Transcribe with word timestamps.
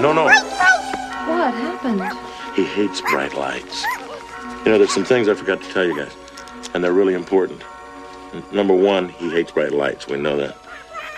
No, 0.00 0.14
no. 0.14 0.24
What 0.24 1.52
happened? 1.52 2.02
He 2.56 2.64
hates 2.64 3.02
bright 3.02 3.34
lights. 3.34 3.84
You 4.64 4.72
know, 4.72 4.78
there's 4.78 4.94
some 4.94 5.04
things 5.04 5.28
I 5.28 5.34
forgot 5.34 5.62
to 5.62 5.72
tell 5.74 5.84
you 5.84 5.94
guys, 5.94 6.16
and 6.72 6.82
they're 6.82 6.94
really 6.94 7.12
important. 7.12 7.62
Number 8.50 8.74
one, 8.74 9.10
he 9.10 9.28
hates 9.28 9.52
bright 9.52 9.72
lights. 9.72 10.06
We 10.06 10.16
know 10.16 10.38
that. 10.38 10.56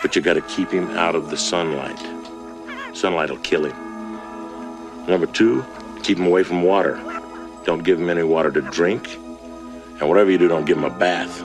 But 0.02 0.16
you 0.16 0.22
got 0.22 0.34
to 0.34 0.40
keep 0.42 0.72
him 0.72 0.90
out 0.96 1.14
of 1.14 1.30
the 1.30 1.36
sunlight. 1.36 1.96
Sunlight 2.92 3.30
will 3.30 3.38
kill 3.38 3.66
him. 3.66 5.06
Number 5.06 5.26
two, 5.26 5.64
keep 6.02 6.18
him 6.18 6.26
away 6.26 6.42
from 6.42 6.64
water. 6.64 6.96
Don't 7.64 7.84
give 7.84 8.00
him 8.00 8.10
any 8.10 8.24
water 8.24 8.50
to 8.50 8.62
drink. 8.62 9.14
And 9.14 10.08
whatever 10.08 10.28
you 10.28 10.38
do, 10.38 10.48
don't 10.48 10.64
give 10.64 10.76
him 10.76 10.84
a 10.84 10.90
bath. 10.90 11.40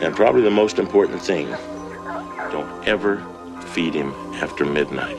And 0.00 0.14
probably 0.14 0.42
the 0.42 0.50
most 0.50 0.78
important 0.78 1.20
thing, 1.20 1.48
don't 2.52 2.86
ever 2.86 3.26
feed 3.72 3.92
him 3.92 4.12
after 4.34 4.64
midnight. 4.64 5.18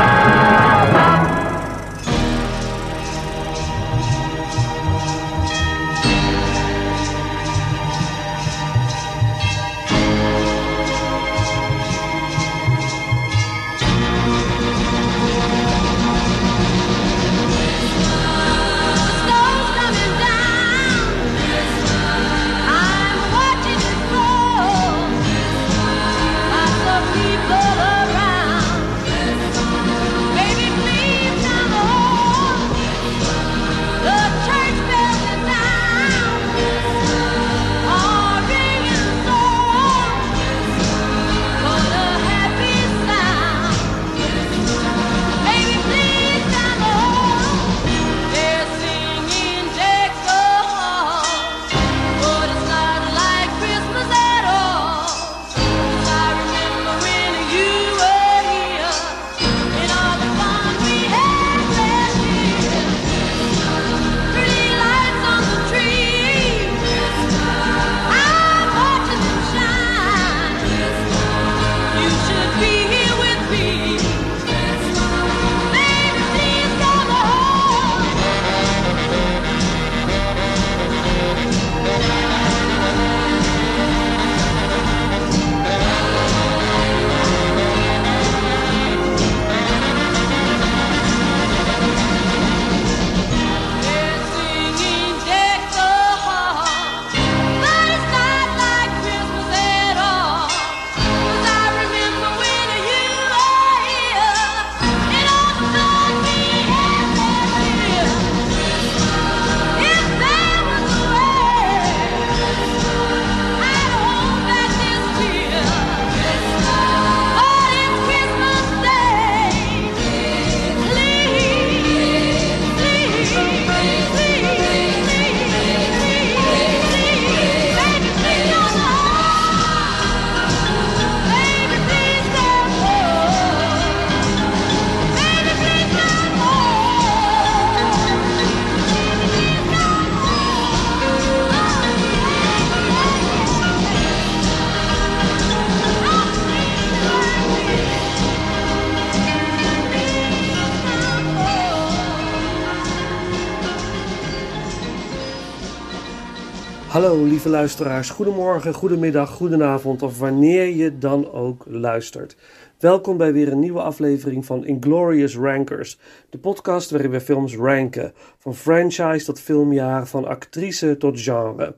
Lieve 157.19 157.49
luisteraars, 157.49 158.09
goedemorgen, 158.09 158.73
goedemiddag, 158.73 159.29
goedenavond 159.29 160.01
of 160.01 160.19
wanneer 160.19 160.67
je 160.67 160.97
dan 160.97 161.31
ook 161.31 161.63
luistert. 161.67 162.35
Welkom 162.79 163.17
bij 163.17 163.33
weer 163.33 163.51
een 163.51 163.59
nieuwe 163.59 163.81
aflevering 163.81 164.45
van 164.45 164.65
Inglorious 164.65 165.35
Rankers, 165.35 165.99
de 166.29 166.37
podcast 166.37 166.89
waarin 166.89 167.11
we 167.11 167.21
films 167.21 167.55
ranken, 167.55 168.13
van 168.37 168.55
franchise 168.55 169.25
tot 169.25 169.39
filmjaar, 169.39 170.07
van 170.07 170.27
actrice 170.27 170.97
tot 170.97 171.21
genre. 171.21 171.75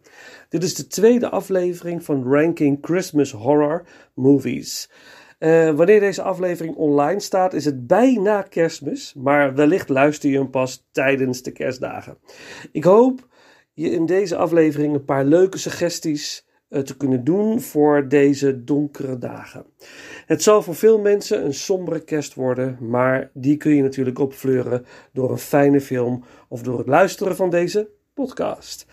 Dit 0.49 0.63
is 0.63 0.75
de 0.75 0.87
tweede 0.87 1.29
aflevering 1.29 2.03
van 2.03 2.33
Ranking 2.33 2.77
Christmas 2.81 3.31
Horror 3.31 3.85
Movies. 4.13 4.89
Eh, 5.39 5.69
wanneer 5.69 5.99
deze 5.99 6.21
aflevering 6.21 6.75
online 6.75 7.19
staat, 7.19 7.53
is 7.53 7.65
het 7.65 7.87
bijna 7.87 8.41
kerstmis, 8.41 9.13
maar 9.17 9.55
wellicht 9.55 9.89
luister 9.89 10.29
je 10.29 10.37
hem 10.37 10.49
pas 10.49 10.87
tijdens 10.91 11.41
de 11.41 11.51
kerstdagen. 11.51 12.17
Ik 12.71 12.83
hoop 12.83 13.31
je 13.73 13.89
in 13.89 14.05
deze 14.05 14.35
aflevering 14.35 14.93
een 14.93 15.05
paar 15.05 15.25
leuke 15.25 15.57
suggesties 15.57 16.45
eh, 16.69 16.81
te 16.81 16.97
kunnen 16.97 17.23
doen 17.23 17.61
voor 17.61 18.07
deze 18.07 18.63
donkere 18.63 19.17
dagen. 19.17 19.65
Het 20.25 20.43
zal 20.43 20.61
voor 20.61 20.75
veel 20.75 20.99
mensen 20.99 21.45
een 21.45 21.53
sombere 21.53 22.03
kerst 22.03 22.33
worden, 22.33 22.77
maar 22.79 23.29
die 23.33 23.57
kun 23.57 23.75
je 23.75 23.81
natuurlijk 23.81 24.19
opfleuren 24.19 24.85
door 25.11 25.31
een 25.31 25.37
fijne 25.37 25.81
film 25.81 26.23
of 26.47 26.61
door 26.61 26.77
het 26.77 26.87
luisteren 26.87 27.35
van 27.35 27.49
deze 27.49 27.89
podcast. 28.13 28.85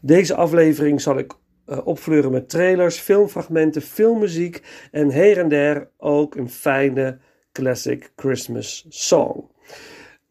Deze 0.00 0.34
aflevering 0.34 1.00
zal 1.00 1.18
ik 1.18 1.32
eh, 1.66 1.86
opfleuren 1.86 2.30
met 2.30 2.48
trailers, 2.48 2.98
filmfragmenten, 2.98 3.82
filmmuziek 3.82 4.62
en 4.90 5.10
her 5.10 5.38
en 5.38 5.48
der 5.48 5.90
ook 5.98 6.34
een 6.34 6.50
fijne 6.50 7.18
classic 7.52 8.12
Christmas 8.16 8.86
song. 8.88 9.50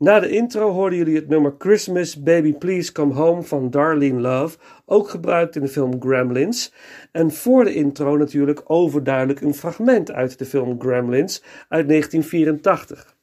Na 0.01 0.19
de 0.19 0.29
intro 0.29 0.71
hoorden 0.71 0.97
jullie 0.97 1.15
het 1.15 1.27
nummer 1.27 1.55
Christmas 1.57 2.23
Baby 2.23 2.53
Please 2.53 2.91
Come 2.91 3.13
Home 3.13 3.41
van 3.41 3.69
Darlene 3.69 4.19
Love, 4.19 4.57
ook 4.85 5.09
gebruikt 5.09 5.55
in 5.55 5.61
de 5.61 5.67
film 5.67 6.01
Gremlins. 6.01 6.73
En 7.11 7.31
voor 7.31 7.63
de 7.63 7.73
intro 7.73 8.17
natuurlijk 8.17 8.61
overduidelijk 8.63 9.41
een 9.41 9.53
fragment 9.53 10.11
uit 10.11 10.37
de 10.37 10.45
film 10.45 10.81
Gremlins 10.81 11.43
uit 11.69 11.87
1984. 11.87 13.15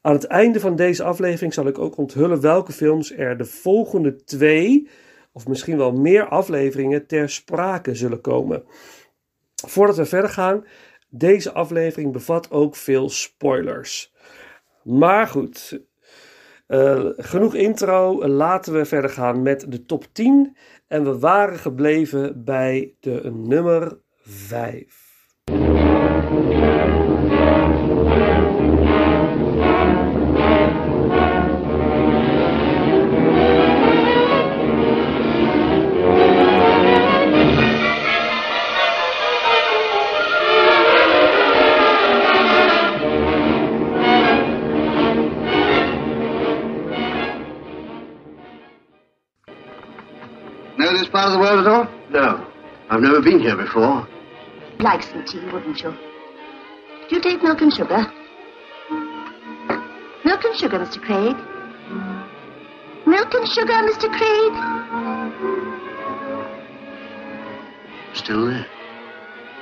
Aan 0.00 0.12
het 0.12 0.24
einde 0.24 0.60
van 0.60 0.76
deze 0.76 1.02
aflevering 1.02 1.54
zal 1.54 1.66
ik 1.66 1.78
ook 1.78 1.96
onthullen 1.96 2.40
welke 2.40 2.72
films 2.72 3.16
er 3.16 3.36
de 3.36 3.44
volgende 3.44 4.24
twee, 4.24 4.88
of 5.32 5.48
misschien 5.48 5.76
wel 5.76 5.92
meer 5.92 6.28
afleveringen, 6.28 7.06
ter 7.06 7.30
sprake 7.30 7.94
zullen 7.94 8.20
komen. 8.20 8.64
Voordat 9.66 9.96
we 9.96 10.04
verder 10.04 10.30
gaan, 10.30 10.64
deze 11.08 11.52
aflevering 11.52 12.12
bevat 12.12 12.50
ook 12.50 12.76
veel 12.76 13.08
spoilers. 13.08 14.14
Maar 14.86 15.26
goed, 15.26 15.80
eh, 16.66 17.08
genoeg 17.16 17.54
intro. 17.54 18.28
Laten 18.28 18.72
we 18.72 18.84
verder 18.84 19.10
gaan 19.10 19.42
met 19.42 19.72
de 19.72 19.84
top 19.84 20.04
10. 20.12 20.56
En 20.86 21.04
we 21.04 21.18
waren 21.18 21.58
gebleven 21.58 22.44
bij 22.44 22.94
de 23.00 23.30
nummer 23.32 23.98
5. 24.22 25.05
Part 51.16 51.28
of 51.28 51.32
the 51.32 51.38
world 51.40 51.60
at 51.64 51.72
all? 51.72 51.88
No, 52.10 52.46
I've 52.90 53.00
never 53.00 53.22
been 53.22 53.40
here 53.40 53.56
before. 53.56 54.06
Like 54.80 55.02
some 55.02 55.24
tea, 55.24 55.40
wouldn't 55.50 55.80
you? 55.80 55.90
Do 57.08 57.16
you 57.16 57.22
take 57.22 57.42
milk 57.42 57.62
and 57.62 57.72
sugar? 57.72 58.04
Milk 60.24 60.44
and 60.44 60.56
sugar, 60.58 60.78
Mr. 60.78 61.00
Craig. 61.00 61.36
Milk 63.06 63.32
and 63.32 63.48
sugar, 63.48 63.80
Mr. 63.88 64.12
Craig. 64.12 64.52
Still 68.12 68.46
there. 68.46 68.66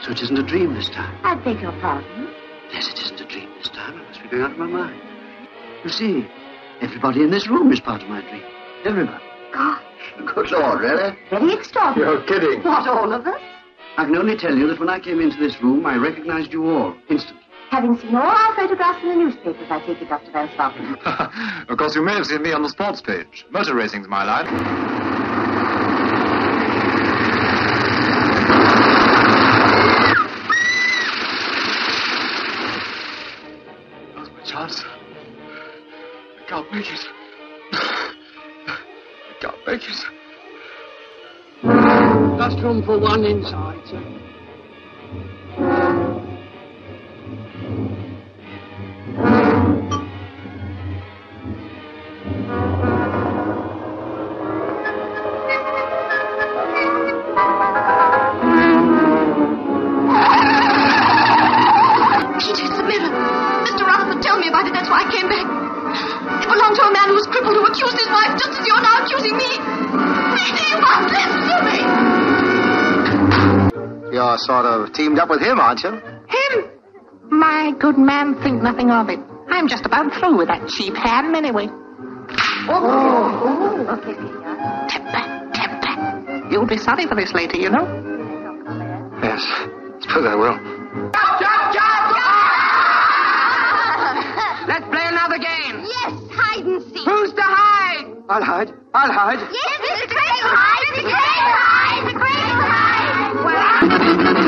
So 0.02 0.10
it 0.10 0.22
isn't 0.22 0.38
a 0.38 0.42
dream 0.42 0.74
this 0.74 0.90
time. 0.90 1.16
I 1.22 1.36
beg 1.36 1.60
your 1.60 1.72
pardon. 1.80 2.34
Yes, 2.72 2.88
it 2.88 2.98
isn't 2.98 3.20
a 3.20 3.26
dream 3.26 3.48
this 3.58 3.68
time. 3.68 4.00
I 4.00 4.08
must 4.08 4.22
be 4.22 4.28
going 4.28 4.42
out 4.42 4.50
of 4.52 4.58
my 4.58 4.66
mind. 4.66 5.00
You 5.84 5.90
see, 5.90 6.26
everybody 6.80 7.22
in 7.22 7.30
this 7.30 7.46
room 7.48 7.70
is 7.72 7.78
part 7.78 8.02
of 8.02 8.08
my 8.08 8.22
dream. 8.22 8.42
Everybody. 8.84 9.22
Gosh, 9.52 9.82
Good 10.34 10.50
Lord, 10.50 10.80
really? 10.80 11.16
very 11.30 11.52
extraordinary. 11.52 12.12
You're 12.12 12.24
kidding. 12.24 12.62
What, 12.62 12.88
all 12.88 13.12
of 13.12 13.26
us? 13.26 13.40
I 13.96 14.04
can 14.04 14.16
only 14.16 14.36
tell 14.36 14.56
you 14.56 14.66
that 14.68 14.80
when 14.80 14.88
I 14.88 14.98
came 14.98 15.20
into 15.20 15.36
this 15.36 15.60
room, 15.62 15.86
I 15.86 15.96
recognized 15.96 16.52
you 16.52 16.66
all 16.68 16.96
instantly. 17.08 17.42
Having 17.70 17.98
seen 17.98 18.14
all 18.14 18.22
our 18.22 18.54
photographs 18.54 19.02
in 19.02 19.08
the 19.08 19.16
newspapers, 19.16 19.66
I 19.70 19.80
take 19.86 20.00
it, 20.02 20.08
Dr. 20.08 20.30
Van 20.32 20.48
Slotten. 20.48 21.66
of 21.68 21.78
course, 21.78 21.94
you 21.94 22.02
may 22.02 22.14
have 22.14 22.26
seen 22.26 22.42
me 22.42 22.52
on 22.52 22.62
the 22.62 22.68
sports 22.68 23.00
page. 23.00 23.44
Motor 23.50 23.74
racing's 23.74 24.06
my 24.08 24.24
line. 24.24 24.93
For 42.94 43.00
one 43.00 43.24
inside, 43.24 43.80
sir. 43.88 45.83
Teamed 74.94 75.18
up 75.18 75.28
with 75.28 75.40
him, 75.42 75.58
aren't 75.60 75.82
you? 75.82 75.90
Him? 75.90 76.70
My 77.30 77.72
good 77.78 77.98
man, 77.98 78.34
think 78.42 78.62
nothing 78.62 78.90
of 78.90 79.08
it. 79.08 79.18
I'm 79.48 79.68
just 79.68 79.84
about 79.84 80.12
through 80.14 80.36
with 80.38 80.48
that 80.48 80.68
cheap 80.68 80.94
ham 80.96 81.34
anyway. 81.34 81.68
Oh, 82.66 83.86
okay, 83.98 84.14
Peter. 84.14 84.40
Temper, 84.88 85.50
temper. 85.52 86.48
You'll 86.50 86.66
be 86.66 86.78
sorry 86.78 87.06
for 87.06 87.14
this 87.14 87.32
later, 87.34 87.58
you 87.58 87.70
know. 87.70 87.84
Yes. 89.22 89.42
Suppose 90.00 90.26
I 90.26 90.34
will. 90.34 90.58
Let's 94.66 94.86
play 94.86 95.06
another 95.06 95.38
game. 95.38 95.84
Yes, 95.84 96.12
hide 96.32 96.64
and 96.64 96.82
seek. 96.84 97.04
Who's 97.06 97.32
to 97.34 97.42
hide? 97.42 98.06
I'll 98.30 98.42
hide. 98.42 98.72
I'll 98.94 99.12
hide. 99.12 99.38
Yes, 99.38 99.80
Mr. 99.84 100.08
Craig 100.08 100.42
will 100.42 100.56
hide. 100.56 100.84
Mr. 100.88 101.02
Craig 101.04 101.34
will 101.44 101.58
hide. 101.60 102.02
Mr. 102.04 102.14
Craig 102.18 102.44
will 102.48 102.64
hide. 104.32 104.43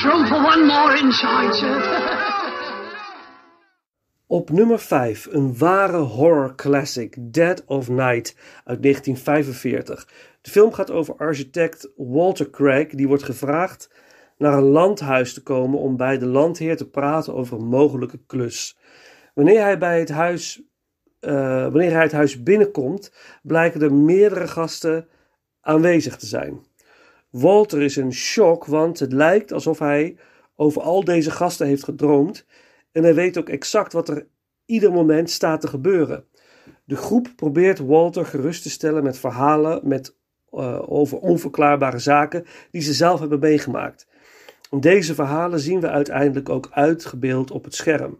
For 0.00 0.12
one 0.12 0.64
more 0.66 0.98
inside. 0.98 1.54
Op 4.26 4.50
nummer 4.50 4.78
5, 4.78 5.26
een 5.30 5.58
ware 5.58 5.96
horror 5.96 6.54
classic, 6.54 7.16
Dead 7.20 7.64
of 7.66 7.88
Night 7.88 8.36
uit 8.64 8.82
1945. 8.82 10.08
De 10.40 10.50
film 10.50 10.72
gaat 10.72 10.90
over 10.90 11.16
architect 11.16 11.92
Walter 11.96 12.50
Craig, 12.50 12.88
die 12.88 13.08
wordt 13.08 13.22
gevraagd 13.22 13.90
naar 14.38 14.52
een 14.52 14.64
landhuis 14.64 15.34
te 15.34 15.42
komen 15.42 15.78
om 15.78 15.96
bij 15.96 16.18
de 16.18 16.26
landheer 16.26 16.76
te 16.76 16.90
praten 16.90 17.34
over 17.34 17.58
een 17.58 17.66
mogelijke 17.66 18.20
klus. 18.26 18.78
Wanneer 19.34 19.60
hij 19.60 19.78
bij 19.78 19.98
het 19.98 20.10
huis, 20.10 20.62
eh, 21.20 21.32
wanneer 21.62 21.92
hij 21.92 22.02
het 22.02 22.12
huis 22.12 22.42
binnenkomt, 22.42 23.12
blijken 23.42 23.82
er 23.82 23.94
meerdere 23.94 24.48
gasten 24.48 25.08
aanwezig 25.60 26.16
te 26.16 26.26
zijn. 26.26 26.72
Walter 27.34 27.82
is 27.82 27.96
in 27.96 28.12
shock, 28.12 28.64
want 28.64 28.98
het 28.98 29.12
lijkt 29.12 29.52
alsof 29.52 29.78
hij 29.78 30.16
over 30.56 30.82
al 30.82 31.04
deze 31.04 31.30
gasten 31.30 31.66
heeft 31.66 31.84
gedroomd 31.84 32.46
en 32.92 33.02
hij 33.02 33.14
weet 33.14 33.38
ook 33.38 33.48
exact 33.48 33.92
wat 33.92 34.08
er 34.08 34.26
ieder 34.64 34.92
moment 34.92 35.30
staat 35.30 35.60
te 35.60 35.68
gebeuren. 35.68 36.24
De 36.84 36.96
groep 36.96 37.28
probeert 37.36 37.78
Walter 37.78 38.26
gerust 38.26 38.62
te 38.62 38.70
stellen 38.70 39.02
met 39.02 39.18
verhalen 39.18 39.88
met, 39.88 40.16
eh, 40.50 40.92
over 40.92 41.18
onverklaarbare 41.18 41.98
zaken 41.98 42.44
die 42.70 42.82
ze 42.82 42.92
zelf 42.92 43.20
hebben 43.20 43.38
meegemaakt. 43.38 44.06
Deze 44.70 45.14
verhalen 45.14 45.60
zien 45.60 45.80
we 45.80 45.88
uiteindelijk 45.88 46.48
ook 46.48 46.68
uitgebeeld 46.70 47.50
op 47.50 47.64
het 47.64 47.74
scherm. 47.74 48.18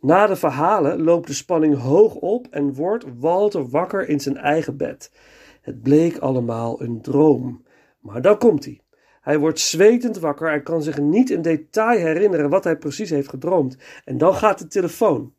Na 0.00 0.26
de 0.26 0.36
verhalen 0.36 1.02
loopt 1.02 1.26
de 1.26 1.32
spanning 1.34 1.78
hoog 1.78 2.14
op 2.14 2.46
en 2.50 2.74
wordt 2.74 3.04
Walter 3.18 3.68
wakker 3.68 4.08
in 4.08 4.20
zijn 4.20 4.36
eigen 4.36 4.76
bed. 4.76 5.12
Het 5.60 5.82
bleek 5.82 6.18
allemaal 6.18 6.82
een 6.82 7.00
droom. 7.00 7.66
Maar 7.98 8.22
dan 8.22 8.38
komt 8.38 8.64
hij. 8.64 8.80
Hij 9.20 9.38
wordt 9.38 9.60
zwetend 9.60 10.18
wakker 10.18 10.52
en 10.52 10.62
kan 10.62 10.82
zich 10.82 10.98
niet 10.98 11.30
in 11.30 11.42
detail 11.42 11.98
herinneren 11.98 12.50
wat 12.50 12.64
hij 12.64 12.76
precies 12.76 13.10
heeft 13.10 13.28
gedroomd. 13.28 13.76
En 14.04 14.18
dan 14.18 14.34
gaat 14.34 14.58
de 14.58 14.66
telefoon. 14.66 15.32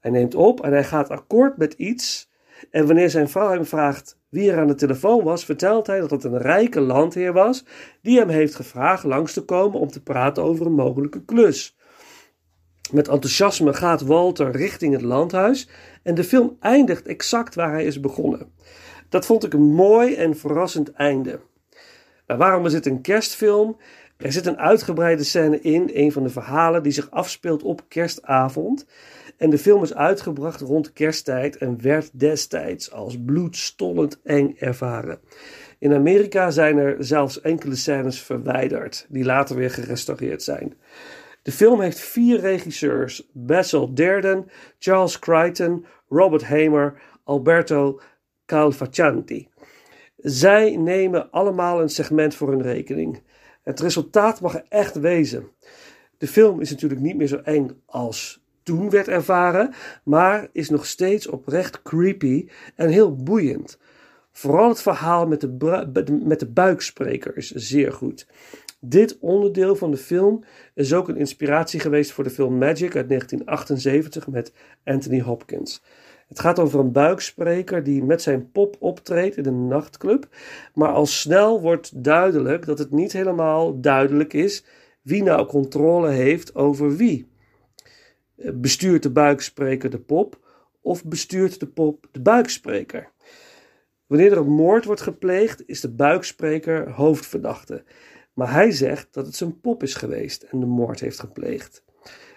Hij 0.00 0.10
neemt 0.10 0.34
op 0.34 0.60
en 0.60 0.72
hij 0.72 0.84
gaat 0.84 1.10
akkoord 1.10 1.56
met 1.56 1.72
iets. 1.72 2.30
En 2.70 2.86
wanneer 2.86 3.10
zijn 3.10 3.28
vrouw 3.28 3.50
hem 3.50 3.64
vraagt 3.64 4.18
wie 4.28 4.50
er 4.50 4.58
aan 4.58 4.66
de 4.66 4.74
telefoon 4.74 5.24
was, 5.24 5.44
vertelt 5.44 5.86
hij 5.86 6.00
dat 6.00 6.10
het 6.10 6.24
een 6.24 6.38
rijke 6.38 6.80
landheer 6.80 7.32
was 7.32 7.64
die 8.02 8.18
hem 8.18 8.28
heeft 8.28 8.54
gevraagd 8.54 9.04
langs 9.04 9.32
te 9.32 9.44
komen 9.44 9.80
om 9.80 9.88
te 9.88 10.02
praten 10.02 10.42
over 10.42 10.66
een 10.66 10.74
mogelijke 10.74 11.24
klus. 11.24 11.76
Met 12.92 13.08
enthousiasme 13.08 13.74
gaat 13.74 14.00
Walter 14.00 14.50
richting 14.50 14.92
het 14.92 15.02
landhuis 15.02 15.68
en 16.02 16.14
de 16.14 16.24
film 16.24 16.56
eindigt 16.60 17.06
exact 17.06 17.54
waar 17.54 17.72
hij 17.72 17.84
is 17.84 18.00
begonnen. 18.00 18.52
Dat 19.08 19.26
vond 19.26 19.44
ik 19.44 19.52
een 19.52 19.72
mooi 19.72 20.14
en 20.14 20.36
verrassend 20.36 20.92
einde. 20.92 21.40
Nou, 22.32 22.44
waarom 22.44 22.66
is 22.66 22.72
het 22.72 22.86
een 22.86 23.00
kerstfilm? 23.00 23.76
Er 24.16 24.32
zit 24.32 24.46
een 24.46 24.58
uitgebreide 24.58 25.24
scène 25.24 25.60
in, 25.60 25.90
een 25.92 26.12
van 26.12 26.22
de 26.22 26.28
verhalen 26.28 26.82
die 26.82 26.92
zich 26.92 27.10
afspeelt 27.10 27.62
op 27.62 27.82
kerstavond. 27.88 28.86
En 29.36 29.50
de 29.50 29.58
film 29.58 29.82
is 29.82 29.94
uitgebracht 29.94 30.60
rond 30.60 30.92
kersttijd 30.92 31.56
en 31.56 31.82
werd 31.82 32.18
destijds 32.18 32.92
als 32.92 33.16
bloedstollend 33.24 34.20
eng 34.22 34.56
ervaren. 34.58 35.20
In 35.78 35.92
Amerika 35.92 36.50
zijn 36.50 36.78
er 36.78 36.96
zelfs 36.98 37.40
enkele 37.40 37.76
scènes 37.76 38.20
verwijderd, 38.20 39.06
die 39.08 39.24
later 39.24 39.56
weer 39.56 39.70
gerestaureerd 39.70 40.42
zijn. 40.42 40.74
De 41.42 41.52
film 41.52 41.80
heeft 41.80 42.00
vier 42.00 42.40
regisseurs: 42.40 43.28
Basil 43.32 43.94
Derden, 43.94 44.50
Charles 44.78 45.18
Crichton, 45.18 45.86
Robert 46.08 46.44
Hamer, 46.44 47.02
Alberto 47.24 48.00
Calfaccianti. 48.46 49.51
Zij 50.22 50.76
nemen 50.76 51.30
allemaal 51.30 51.80
een 51.80 51.88
segment 51.88 52.34
voor 52.34 52.48
hun 52.48 52.62
rekening. 52.62 53.22
Het 53.62 53.80
resultaat 53.80 54.40
mag 54.40 54.54
er 54.54 54.64
echt 54.68 55.00
wezen. 55.00 55.48
De 56.18 56.26
film 56.26 56.60
is 56.60 56.70
natuurlijk 56.70 57.00
niet 57.00 57.16
meer 57.16 57.26
zo 57.26 57.36
eng 57.36 57.70
als 57.86 58.42
toen 58.62 58.90
werd 58.90 59.08
ervaren, 59.08 59.74
maar 60.04 60.48
is 60.52 60.68
nog 60.68 60.86
steeds 60.86 61.26
oprecht 61.26 61.82
creepy 61.82 62.48
en 62.76 62.88
heel 62.88 63.16
boeiend. 63.16 63.78
Vooral 64.32 64.68
het 64.68 64.82
verhaal 64.82 65.26
met 65.26 65.40
de, 65.40 66.20
met 66.24 66.40
de 66.40 66.48
buikspreker 66.48 67.36
is 67.36 67.50
zeer 67.50 67.92
goed. 67.92 68.26
Dit 68.80 69.18
onderdeel 69.18 69.76
van 69.76 69.90
de 69.90 69.96
film 69.96 70.44
is 70.74 70.94
ook 70.94 71.08
een 71.08 71.16
inspiratie 71.16 71.80
geweest 71.80 72.12
voor 72.12 72.24
de 72.24 72.30
film 72.30 72.58
Magic 72.58 72.96
uit 72.96 73.08
1978 73.08 74.26
met 74.26 74.52
Anthony 74.84 75.20
Hopkins. 75.20 75.82
Het 76.32 76.40
gaat 76.40 76.58
over 76.58 76.80
een 76.80 76.92
buikspreker 76.92 77.82
die 77.82 78.04
met 78.04 78.22
zijn 78.22 78.50
pop 78.50 78.76
optreedt 78.78 79.36
in 79.36 79.46
een 79.46 79.68
nachtclub, 79.68 80.28
maar 80.74 80.88
al 80.88 81.06
snel 81.06 81.60
wordt 81.60 82.04
duidelijk 82.04 82.66
dat 82.66 82.78
het 82.78 82.90
niet 82.90 83.12
helemaal 83.12 83.80
duidelijk 83.80 84.32
is 84.32 84.64
wie 85.02 85.22
nou 85.22 85.46
controle 85.46 86.08
heeft 86.08 86.54
over 86.54 86.96
wie. 86.96 87.28
Bestuurt 88.36 89.02
de 89.02 89.10
buikspreker 89.10 89.90
de 89.90 89.98
pop 89.98 90.38
of 90.80 91.04
bestuurt 91.04 91.60
de 91.60 91.66
pop 91.66 92.06
de 92.10 92.20
buikspreker? 92.20 93.10
Wanneer 94.06 94.32
er 94.32 94.38
een 94.38 94.52
moord 94.52 94.84
wordt 94.84 95.00
gepleegd, 95.00 95.62
is 95.66 95.80
de 95.80 95.90
buikspreker 95.90 96.90
hoofdverdachte. 96.90 97.84
Maar 98.32 98.52
hij 98.52 98.70
zegt 98.70 99.08
dat 99.10 99.26
het 99.26 99.36
zijn 99.36 99.60
pop 99.60 99.82
is 99.82 99.94
geweest 99.94 100.42
en 100.42 100.60
de 100.60 100.66
moord 100.66 101.00
heeft 101.00 101.20
gepleegd. 101.20 101.84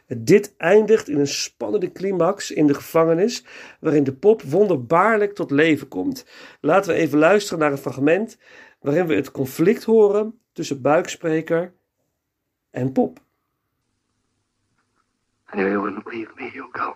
Dit 0.08 0.54
eindigt 0.58 1.08
in 1.10 1.20
een 1.20 1.28
spannende 1.28 1.92
climax 1.92 2.52
in 2.52 2.68
de 2.68 2.74
gevangenis, 2.74 3.46
waarin 3.80 4.04
de 4.04 4.14
pop 4.14 4.42
wonderbaarlijk 4.42 5.36
tot 5.36 5.52
leven 5.52 5.88
komt. 5.88 6.26
Laten 6.62 6.94
we 6.94 7.00
even 7.00 7.18
luisteren 7.18 7.60
naar 7.60 7.72
een 7.72 7.78
fragment 7.78 8.38
waarin 8.80 9.08
we 9.08 9.16
het 9.16 9.32
conflict 9.32 9.84
horen 9.84 10.40
tussen 10.54 10.82
buikspreker 10.82 11.74
en 12.72 12.92
pop. 12.92 13.20
I 15.54 15.58
knew 15.58 15.68
you 15.68 15.80
wouldn't 15.80 16.06
leave 16.06 16.32
me, 16.36 16.50
Hugo. 16.50 16.96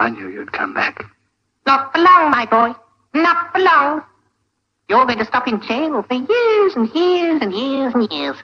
I 0.00 0.10
knew 0.10 0.32
you'd 0.32 0.50
come 0.50 0.72
back. 0.72 1.04
Not 1.64 1.90
for 1.92 2.00
long, 2.00 2.30
my 2.30 2.46
boy. 2.46 2.74
Not 3.12 3.50
for 3.52 3.60
long. 3.60 4.02
You're 4.86 5.06
going 5.06 5.18
to 5.18 5.24
stop 5.24 5.46
in 5.46 5.60
jail 5.60 6.02
for 6.02 6.14
years 6.14 6.76
and 6.76 6.88
years 6.94 7.42
and 7.42 7.52
years 7.52 7.94
and 7.94 8.12
years. 8.12 8.36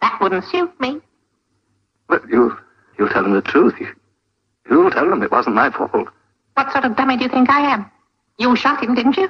That 0.00 0.18
wouldn't 0.20 0.44
suit 0.44 0.80
me. 0.80 1.00
But 2.08 2.28
you, 2.28 2.56
you'll 2.98 3.08
tell 3.08 3.24
him 3.24 3.32
the 3.32 3.42
truth. 3.42 3.74
You, 3.78 3.88
you'll 4.70 4.90
tell 4.90 5.10
him 5.12 5.22
it 5.22 5.30
wasn't 5.30 5.56
my 5.56 5.70
fault. 5.70 6.08
What 6.54 6.72
sort 6.72 6.84
of 6.84 6.96
dummy 6.96 7.16
do 7.16 7.24
you 7.24 7.30
think 7.30 7.50
I 7.50 7.72
am? 7.72 7.90
You 8.38 8.56
shot 8.56 8.82
him, 8.82 8.94
didn't 8.94 9.16
you? 9.16 9.28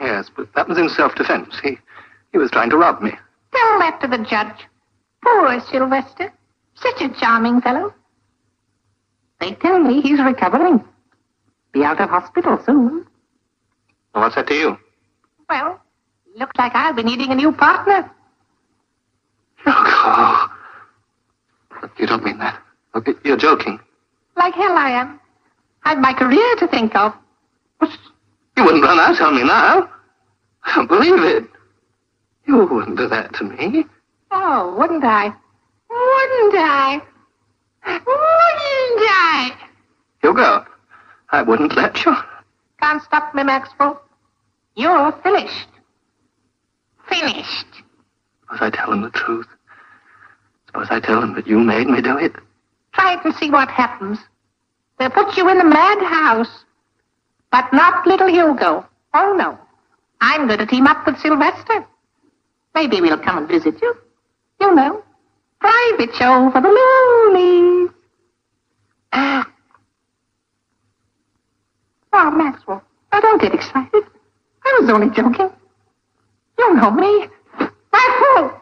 Yes, 0.00 0.30
but 0.34 0.52
that 0.54 0.68
was 0.68 0.78
in 0.78 0.88
self-defense. 0.88 1.58
He, 1.62 1.78
he 2.32 2.38
was 2.38 2.50
trying 2.50 2.70
to 2.70 2.76
rob 2.76 3.02
me. 3.02 3.10
Tell 3.54 3.78
that 3.80 4.00
to 4.02 4.06
the 4.06 4.18
judge. 4.18 4.66
Poor 5.24 5.60
Sylvester. 5.60 6.32
Such 6.74 7.00
a 7.02 7.08
charming 7.20 7.60
fellow. 7.60 7.92
They 9.40 9.52
tell 9.54 9.78
me 9.80 10.00
he's 10.00 10.20
recovering. 10.20 10.84
Be 11.72 11.84
out 11.84 12.00
of 12.00 12.08
hospital 12.10 12.62
soon. 12.64 13.06
Well, 14.14 14.24
what's 14.24 14.36
that 14.36 14.46
to 14.48 14.54
you? 14.54 14.78
Well, 15.50 15.80
looks 16.36 16.56
like 16.58 16.74
I'll 16.74 16.92
be 16.92 17.02
needing 17.02 17.30
a 17.32 17.34
new 17.34 17.52
partner. 17.52 18.10
Oh, 19.66 20.46
Hugo. 20.46 20.54
You 21.98 22.06
don't 22.06 22.24
mean 22.24 22.38
that. 22.38 22.60
You're 23.24 23.36
joking. 23.36 23.80
Like 24.36 24.54
hell 24.54 24.76
I 24.76 24.90
am. 24.90 25.20
I've 25.84 25.98
my 25.98 26.12
career 26.12 26.56
to 26.56 26.68
think 26.68 26.94
of. 26.94 27.14
You 27.80 28.64
wouldn't 28.64 28.82
run 28.82 28.98
out 28.98 29.20
on 29.20 29.36
me 29.36 29.44
now. 29.44 29.88
I 30.64 30.74
don't 30.74 30.88
believe 30.88 31.22
it. 31.22 31.48
You 32.46 32.66
wouldn't 32.66 32.96
do 32.98 33.08
that 33.08 33.34
to 33.34 33.44
me. 33.44 33.84
Oh, 34.30 34.74
wouldn't 34.76 35.04
I? 35.04 35.26
Wouldn't 35.88 36.54
I? 36.56 37.00
Wouldn't 37.86 38.06
I? 38.06 39.50
Hugo, 40.22 40.66
I 41.30 41.42
wouldn't 41.42 41.76
let 41.76 42.04
you. 42.04 42.14
Can't 42.80 43.02
stop 43.02 43.34
me, 43.34 43.44
Maxwell. 43.44 44.02
You're 44.74 45.12
finished. 45.22 45.68
Finished. 47.08 47.66
Suppose 48.42 48.58
I 48.60 48.70
tell 48.70 48.92
him 48.92 49.02
the 49.02 49.10
truth. 49.10 49.46
Suppose 50.78 50.96
I 50.96 51.04
tell 51.04 51.20
him 51.20 51.34
that 51.34 51.48
you 51.48 51.58
made 51.58 51.88
me 51.88 52.00
do 52.00 52.16
it. 52.18 52.32
Try 52.92 53.14
it 53.14 53.24
and 53.24 53.34
see 53.34 53.50
what 53.50 53.68
happens. 53.68 54.20
They'll 54.98 55.10
put 55.10 55.36
you 55.36 55.48
in 55.48 55.58
the 55.58 55.64
madhouse. 55.64 56.64
But 57.50 57.72
not 57.72 58.06
little 58.06 58.28
Hugo. 58.28 58.86
Oh, 59.12 59.34
no. 59.36 59.58
I'm 60.20 60.46
going 60.46 60.60
to 60.60 60.66
team 60.66 60.86
up 60.86 61.04
with 61.04 61.18
Sylvester. 61.18 61.84
Maybe 62.76 63.00
we'll 63.00 63.18
come 63.18 63.38
and 63.38 63.48
visit 63.48 63.82
you. 63.82 63.92
You 64.60 64.72
know, 64.72 65.02
private 65.58 66.14
show 66.14 66.50
for 66.52 66.60
the 66.60 66.68
loonies. 66.68 67.90
Ah. 69.12 69.50
Oh, 72.12 72.30
Maxwell, 72.30 72.82
now 73.12 73.20
don't 73.20 73.40
get 73.40 73.52
excited. 73.52 74.04
I 74.64 74.78
was 74.80 74.90
only 74.90 75.10
joking. 75.10 75.50
You 76.56 76.74
know 76.74 76.90
me. 76.92 77.26
Maxwell! 77.92 78.57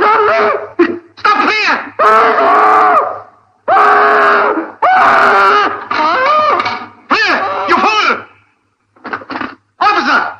Door! 0.00 0.22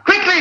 Quickly! 0.05 0.41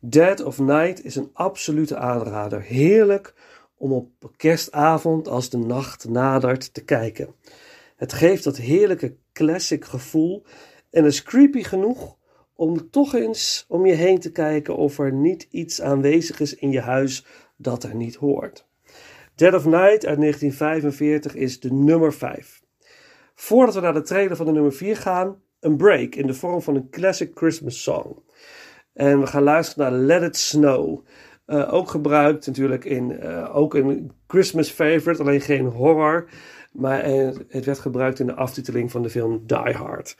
Dead 0.00 0.42
of 0.42 0.58
Night 0.58 1.04
is 1.04 1.16
een 1.16 1.30
absolute 1.32 1.96
aanrader. 1.96 2.60
Heerlijk 2.60 3.34
om 3.76 3.92
op 3.92 4.08
kerstavond 4.36 5.28
als 5.28 5.50
de 5.50 5.58
nacht 5.58 6.08
nadert 6.08 6.74
te 6.74 6.84
kijken. 6.84 7.34
Het 7.96 8.12
geeft 8.12 8.44
dat 8.44 8.56
heerlijke 8.56 9.16
classic 9.32 9.84
gevoel 9.84 10.44
en 10.90 11.04
is 11.04 11.22
creepy 11.22 11.62
genoeg 11.62 12.16
om 12.54 12.90
toch 12.90 13.14
eens 13.14 13.64
om 13.68 13.86
je 13.86 13.94
heen 13.94 14.20
te 14.20 14.32
kijken 14.32 14.76
of 14.76 14.98
er 14.98 15.12
niet 15.12 15.46
iets 15.50 15.80
aanwezig 15.80 16.40
is 16.40 16.54
in 16.54 16.70
je 16.70 16.80
huis 16.80 17.24
dat 17.56 17.84
er 17.84 17.94
niet 17.94 18.14
hoort. 18.14 18.66
Dead 19.34 19.54
of 19.54 19.64
Night 19.64 20.06
uit 20.06 20.18
1945 20.20 21.34
is 21.34 21.60
de 21.60 21.72
nummer 21.72 22.12
5. 22.12 22.62
Voordat 23.34 23.74
we 23.74 23.80
naar 23.80 23.94
de 23.94 24.02
trailer 24.02 24.36
van 24.36 24.46
de 24.46 24.52
nummer 24.52 24.72
4 24.72 24.96
gaan, 24.96 25.42
een 25.60 25.76
break 25.76 26.14
in 26.14 26.26
de 26.26 26.34
vorm 26.34 26.62
van 26.62 26.74
een 26.74 26.90
classic 26.90 27.30
Christmas 27.34 27.82
song. 27.82 28.18
En 28.92 29.20
we 29.20 29.26
gaan 29.26 29.42
luisteren 29.42 29.90
naar 29.90 30.00
Let 30.00 30.22
It 30.22 30.36
Snow. 30.36 31.06
Eh, 31.46 31.72
ook 31.72 31.88
gebruikt 31.88 32.46
natuurlijk 32.46 32.84
in 32.84 33.20
eh, 33.20 33.56
ook 33.56 33.74
een 33.74 34.12
Christmas 34.26 34.70
favorite, 34.70 35.22
alleen 35.22 35.40
geen 35.40 35.66
horror. 35.66 36.28
Maar 36.76 37.04
het 37.48 37.64
werd 37.64 37.78
gebruikt 37.78 38.18
in 38.18 38.26
de 38.26 38.34
aftiteling 38.34 38.90
van 38.90 39.02
de 39.02 39.10
film 39.10 39.42
Die 39.46 39.74
Hard. 39.74 40.16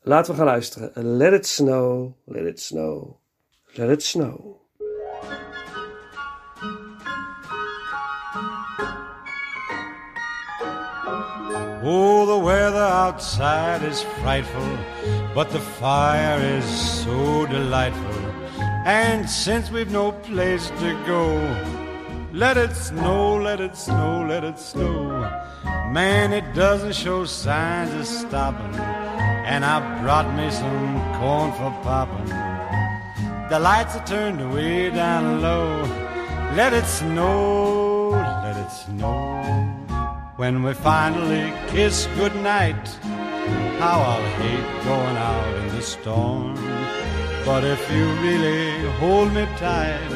Laten 0.00 0.32
we 0.32 0.38
gaan 0.38 0.46
luisteren. 0.46 1.16
Let 1.16 1.32
it 1.32 1.46
snow, 1.46 2.12
let 2.24 2.46
it 2.46 2.60
snow, 2.60 3.16
let 3.72 3.90
it 3.90 4.02
snow. 4.02 4.56
Oh, 11.88 12.26
the 12.26 12.44
weather 12.44 12.80
outside 12.80 13.82
is 13.86 14.02
frightful, 14.20 14.76
but 15.34 15.50
the 15.50 15.60
fire 15.60 16.58
is 16.58 17.02
so 17.02 17.46
delightful. 17.46 18.34
And 18.84 19.30
since 19.30 19.70
we've 19.70 19.92
no 19.92 20.12
place 20.12 20.68
to 20.80 21.04
go, 21.06 21.85
let 22.36 22.58
it 22.58 22.76
snow, 22.76 23.36
let 23.36 23.60
it 23.60 23.74
snow, 23.74 24.26
let 24.28 24.44
it 24.44 24.58
snow. 24.58 25.08
Man, 25.90 26.34
it 26.34 26.54
doesn't 26.54 26.94
show 26.94 27.24
signs 27.24 27.94
of 27.94 28.06
stopping. 28.06 28.74
And 29.46 29.64
I 29.64 30.02
brought 30.02 30.28
me 30.36 30.50
some 30.50 31.00
corn 31.18 31.50
for 31.52 31.70
popping. 31.82 32.28
The 33.48 33.58
lights 33.58 33.96
are 33.96 34.06
turned 34.06 34.52
way 34.52 34.90
down 34.90 35.40
low. 35.40 35.80
Let 36.54 36.74
it 36.74 36.84
snow, 36.84 38.10
let 38.10 38.56
it 38.58 38.70
snow. 38.70 39.42
When 40.36 40.62
we 40.62 40.74
finally 40.74 41.54
kiss 41.68 42.06
goodnight, 42.16 42.86
how 43.80 43.98
I'll 44.10 44.28
hate 44.42 44.84
going 44.84 45.16
out 45.16 45.54
in 45.62 45.68
the 45.68 45.80
storm. 45.80 46.54
But 47.46 47.64
if 47.64 47.80
you 47.90 48.04
really 48.20 48.90
hold 48.98 49.32
me 49.32 49.46
tight, 49.56 50.15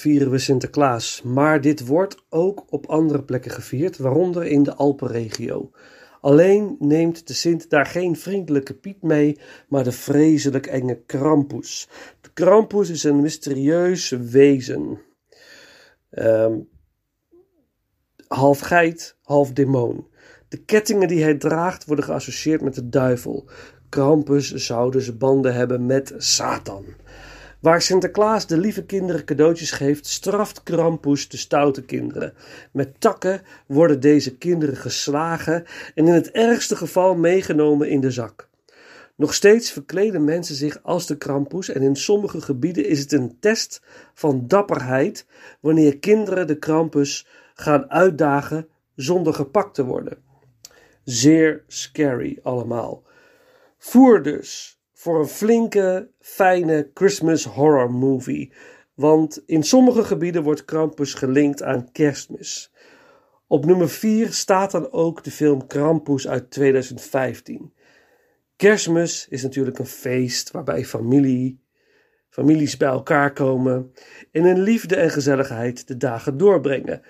Vieren 0.00 0.30
we 0.30 0.38
Sinterklaas, 0.38 1.22
maar 1.22 1.60
dit 1.60 1.86
wordt 1.86 2.24
ook 2.28 2.64
op 2.68 2.86
andere 2.86 3.22
plekken 3.22 3.50
gevierd, 3.50 3.98
waaronder 3.98 4.46
in 4.46 4.62
de 4.62 4.74
Alpenregio. 4.74 5.70
Alleen 6.20 6.76
neemt 6.78 7.26
de 7.26 7.34
Sint 7.34 7.70
daar 7.70 7.86
geen 7.86 8.16
vriendelijke 8.16 8.74
Piet 8.74 9.02
mee, 9.02 9.38
maar 9.68 9.84
de 9.84 9.92
vreselijk 9.92 10.66
enge 10.66 11.02
Krampus. 11.06 11.88
De 12.20 12.30
Krampus 12.32 12.88
is 12.88 13.04
een 13.04 13.20
mysterieus 13.20 14.10
wezen. 14.10 15.00
Ehm, 16.10 16.58
half 18.28 18.60
geit, 18.60 19.16
half 19.22 19.52
demon. 19.52 20.06
De 20.48 20.64
kettingen 20.64 21.08
die 21.08 21.22
hij 21.22 21.34
draagt 21.34 21.84
worden 21.84 22.04
geassocieerd 22.04 22.60
met 22.60 22.74
de 22.74 22.88
duivel. 22.88 23.48
Krampus 23.88 24.54
zou 24.54 24.90
dus 24.90 25.16
banden 25.16 25.54
hebben 25.54 25.86
met 25.86 26.14
Satan. 26.16 26.84
Waar 27.60 27.82
Sinterklaas 27.82 28.46
de 28.46 28.58
lieve 28.58 28.84
kinderen 28.84 29.24
cadeautjes 29.24 29.70
geeft, 29.70 30.06
straft 30.06 30.62
Krampus 30.62 31.28
de 31.28 31.36
stoute 31.36 31.82
kinderen. 31.82 32.34
Met 32.72 33.00
takken 33.00 33.42
worden 33.66 34.00
deze 34.00 34.36
kinderen 34.36 34.76
geslagen 34.76 35.64
en 35.94 36.06
in 36.06 36.12
het 36.12 36.30
ergste 36.30 36.76
geval 36.76 37.14
meegenomen 37.14 37.88
in 37.88 38.00
de 38.00 38.10
zak. 38.10 38.48
Nog 39.16 39.34
steeds 39.34 39.70
verkleden 39.70 40.24
mensen 40.24 40.54
zich 40.54 40.82
als 40.82 41.06
de 41.06 41.16
Krampus 41.16 41.68
en 41.68 41.82
in 41.82 41.96
sommige 41.96 42.40
gebieden 42.40 42.86
is 42.86 42.98
het 43.00 43.12
een 43.12 43.36
test 43.40 43.82
van 44.14 44.46
dapperheid 44.46 45.26
wanneer 45.60 45.98
kinderen 45.98 46.46
de 46.46 46.58
Krampus 46.58 47.26
gaan 47.54 47.90
uitdagen 47.90 48.68
zonder 48.94 49.34
gepakt 49.34 49.74
te 49.74 49.84
worden. 49.84 50.18
Zeer 51.04 51.64
scary 51.66 52.38
allemaal. 52.42 53.02
Voer 53.78 54.22
dus 54.22 54.79
voor 55.00 55.20
een 55.20 55.28
flinke, 55.28 56.10
fijne 56.18 56.90
Christmas 56.94 57.44
horror 57.44 57.90
movie. 57.90 58.52
Want 58.94 59.42
in 59.46 59.62
sommige 59.62 60.04
gebieden 60.04 60.42
wordt 60.42 60.64
Krampus 60.64 61.14
gelinkt 61.14 61.62
aan 61.62 61.92
kerstmis. 61.92 62.72
Op 63.46 63.64
nummer 63.64 63.88
4 63.88 64.32
staat 64.32 64.70
dan 64.70 64.92
ook 64.92 65.24
de 65.24 65.30
film 65.30 65.66
Krampus 65.66 66.28
uit 66.28 66.50
2015. 66.50 67.72
Kerstmis 68.56 69.28
is 69.28 69.42
natuurlijk 69.42 69.78
een 69.78 69.86
feest 69.86 70.50
waarbij 70.50 70.84
familie, 70.84 71.60
families 72.28 72.76
bij 72.76 72.88
elkaar 72.88 73.32
komen 73.32 73.92
en 74.32 74.44
in 74.44 74.60
liefde 74.60 74.96
en 74.96 75.10
gezelligheid 75.10 75.88
de 75.88 75.96
dagen 75.96 76.36
doorbrengen. 76.36 77.02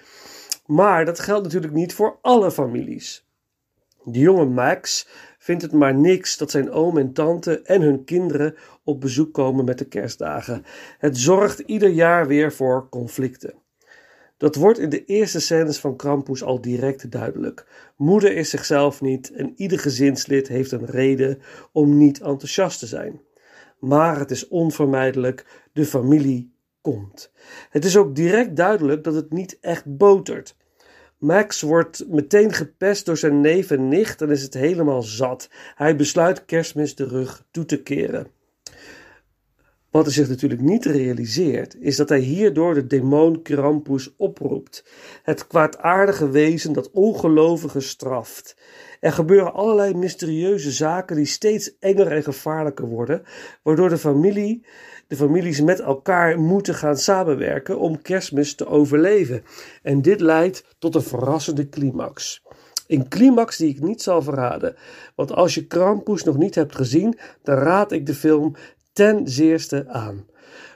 Maar 0.66 1.04
dat 1.04 1.20
geldt 1.20 1.44
natuurlijk 1.44 1.72
niet 1.72 1.94
voor 1.94 2.18
alle 2.22 2.50
families. 2.50 3.29
De 4.04 4.18
jonge 4.18 4.44
Max 4.44 5.08
vindt 5.38 5.62
het 5.62 5.72
maar 5.72 5.94
niks 5.94 6.36
dat 6.36 6.50
zijn 6.50 6.70
oom 6.70 6.98
en 6.98 7.12
tante 7.12 7.62
en 7.62 7.80
hun 7.80 8.04
kinderen 8.04 8.54
op 8.84 9.00
bezoek 9.00 9.32
komen 9.32 9.64
met 9.64 9.78
de 9.78 9.84
kerstdagen. 9.84 10.64
Het 10.98 11.18
zorgt 11.18 11.58
ieder 11.58 11.88
jaar 11.88 12.26
weer 12.26 12.52
voor 12.52 12.88
conflicten. 12.88 13.54
Dat 14.36 14.54
wordt 14.54 14.78
in 14.78 14.88
de 14.88 15.04
eerste 15.04 15.40
scènes 15.40 15.78
van 15.78 15.96
Krampus 15.96 16.42
al 16.42 16.60
direct 16.60 17.10
duidelijk. 17.10 17.66
Moeder 17.96 18.36
is 18.36 18.50
zichzelf 18.50 19.00
niet 19.00 19.32
en 19.32 19.52
ieder 19.56 19.78
gezinslid 19.78 20.48
heeft 20.48 20.72
een 20.72 20.86
reden 20.86 21.38
om 21.72 21.96
niet 21.96 22.20
enthousiast 22.20 22.78
te 22.78 22.86
zijn. 22.86 23.20
Maar 23.78 24.18
het 24.18 24.30
is 24.30 24.48
onvermijdelijk, 24.48 25.46
de 25.72 25.84
familie 25.84 26.52
komt. 26.80 27.32
Het 27.70 27.84
is 27.84 27.96
ook 27.96 28.14
direct 28.14 28.56
duidelijk 28.56 29.04
dat 29.04 29.14
het 29.14 29.32
niet 29.32 29.58
echt 29.60 29.96
botert. 29.96 30.56
Max 31.20 31.60
wordt 31.60 32.08
meteen 32.08 32.52
gepest 32.52 33.06
door 33.06 33.16
zijn 33.16 33.40
neef 33.40 33.70
en 33.70 33.88
nicht 33.88 34.22
en 34.22 34.30
is 34.30 34.42
het 34.42 34.54
helemaal 34.54 35.02
zat. 35.02 35.50
Hij 35.74 35.96
besluit 35.96 36.44
kerstmis 36.44 36.94
de 36.94 37.04
rug 37.04 37.46
toe 37.50 37.64
te 37.64 37.82
keren. 37.82 38.26
Wat 39.90 40.04
hij 40.04 40.12
zich 40.14 40.28
natuurlijk 40.28 40.60
niet 40.60 40.84
realiseert, 40.84 41.76
is 41.80 41.96
dat 41.96 42.08
hij 42.08 42.18
hierdoor 42.18 42.74
de 42.74 42.86
demon 42.86 43.42
Krampus 43.42 44.14
oproept. 44.16 44.84
Het 45.22 45.46
kwaadaardige 45.46 46.30
wezen 46.30 46.72
dat 46.72 46.90
ongelovigen 46.90 47.82
straft. 47.82 48.56
Er 49.00 49.12
gebeuren 49.12 49.52
allerlei 49.52 49.94
mysterieuze 49.94 50.70
zaken 50.70 51.16
die 51.16 51.24
steeds 51.24 51.78
enger 51.78 52.06
en 52.06 52.22
gevaarlijker 52.22 52.86
worden, 52.86 53.22
waardoor 53.62 53.88
de 53.88 53.98
familie, 53.98 54.64
de 55.06 55.16
families 55.16 55.60
met 55.60 55.80
elkaar 55.80 56.38
moeten 56.38 56.74
gaan 56.74 56.96
samenwerken 56.96 57.78
om 57.78 58.02
kerstmis 58.02 58.54
te 58.54 58.66
overleven. 58.66 59.42
En 59.82 60.02
dit 60.02 60.20
leidt 60.20 60.64
tot 60.78 60.94
een 60.94 61.02
verrassende 61.02 61.68
climax. 61.68 62.42
Een 62.86 63.08
climax 63.08 63.56
die 63.56 63.68
ik 63.68 63.80
niet 63.80 64.02
zal 64.02 64.22
verraden. 64.22 64.76
Want 65.14 65.32
als 65.32 65.54
je 65.54 65.66
Krampus 65.66 66.24
nog 66.24 66.36
niet 66.36 66.54
hebt 66.54 66.76
gezien, 66.76 67.18
dan 67.42 67.56
raad 67.56 67.92
ik 67.92 68.06
de 68.06 68.14
film 68.14 68.54
ten 69.00 69.28
zeerste 69.28 69.88
aan. 69.88 70.26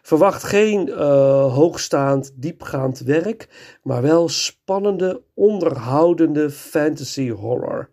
Verwacht 0.02 0.42
geen 0.42 0.88
uh, 0.88 1.54
hoogstaand, 1.54 2.32
diepgaand 2.34 2.98
werk, 2.98 3.48
maar 3.82 4.02
wel 4.02 4.28
spannende, 4.28 5.22
onderhoudende 5.34 6.50
fantasy 6.50 7.30
horror. 7.30 7.90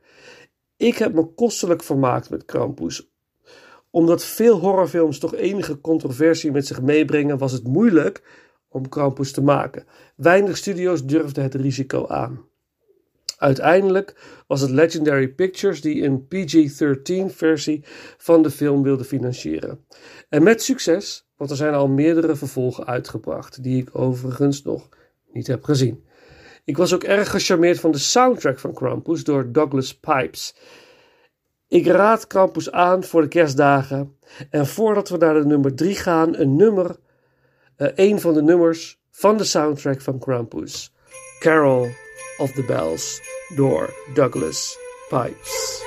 Ik 0.77 0.97
heb 0.97 1.13
me 1.13 1.25
kostelijk 1.25 1.83
vermaakt 1.83 2.29
met 2.29 2.45
Krampus. 2.45 3.11
Omdat 3.89 4.23
veel 4.23 4.59
horrorfilms 4.59 5.19
toch 5.19 5.35
enige 5.35 5.81
controversie 5.81 6.51
met 6.51 6.67
zich 6.67 6.81
meebrengen, 6.81 7.37
was 7.37 7.51
het 7.51 7.67
moeilijk 7.67 8.23
om 8.69 8.89
Krampus 8.89 9.31
te 9.31 9.41
maken. 9.41 9.85
Weinig 10.15 10.57
studio's 10.57 11.05
durfden 11.05 11.43
het 11.43 11.55
risico 11.55 12.07
aan. 12.07 12.50
Uiteindelijk 13.41 14.15
was 14.47 14.61
het 14.61 14.69
Legendary 14.69 15.27
Pictures 15.27 15.81
die 15.81 16.03
een 16.03 16.27
PG-13 16.27 17.35
versie 17.35 17.83
van 18.17 18.43
de 18.43 18.51
film 18.51 18.83
wilde 18.83 19.03
financieren. 19.03 19.85
En 20.29 20.43
met 20.43 20.63
succes, 20.63 21.27
want 21.37 21.49
er 21.49 21.55
zijn 21.55 21.73
al 21.73 21.87
meerdere 21.87 22.35
vervolgen 22.35 22.85
uitgebracht, 22.85 23.63
die 23.63 23.81
ik 23.81 23.89
overigens 23.91 24.63
nog 24.63 24.89
niet 25.31 25.47
heb 25.47 25.63
gezien. 25.63 26.05
Ik 26.63 26.77
was 26.77 26.93
ook 26.93 27.03
erg 27.03 27.29
gecharmeerd 27.29 27.79
van 27.79 27.91
de 27.91 27.97
soundtrack 27.97 28.59
van 28.59 28.73
Krampus 28.73 29.23
door 29.23 29.51
Douglas 29.51 29.99
Pipes. 29.99 30.55
Ik 31.67 31.85
raad 31.85 32.27
Krampus 32.27 32.71
aan 32.71 33.03
voor 33.03 33.21
de 33.21 33.27
kerstdagen. 33.27 34.17
En 34.49 34.67
voordat 34.67 35.09
we 35.09 35.17
naar 35.17 35.33
de 35.33 35.45
nummer 35.45 35.75
3 35.75 35.95
gaan, 35.95 36.35
een 36.35 36.55
nummer, 36.55 36.95
uh, 37.77 37.87
een 37.95 38.19
van 38.19 38.33
de 38.33 38.41
nummers 38.41 39.01
van 39.11 39.37
de 39.37 39.43
soundtrack 39.43 40.01
van 40.01 40.19
Krampus. 40.19 40.93
Carol 41.39 41.87
of 42.41 42.55
the 42.55 42.63
Bells 42.63 43.21
door 43.55 43.93
Douglas 44.15 44.75
Pipes. 45.11 45.83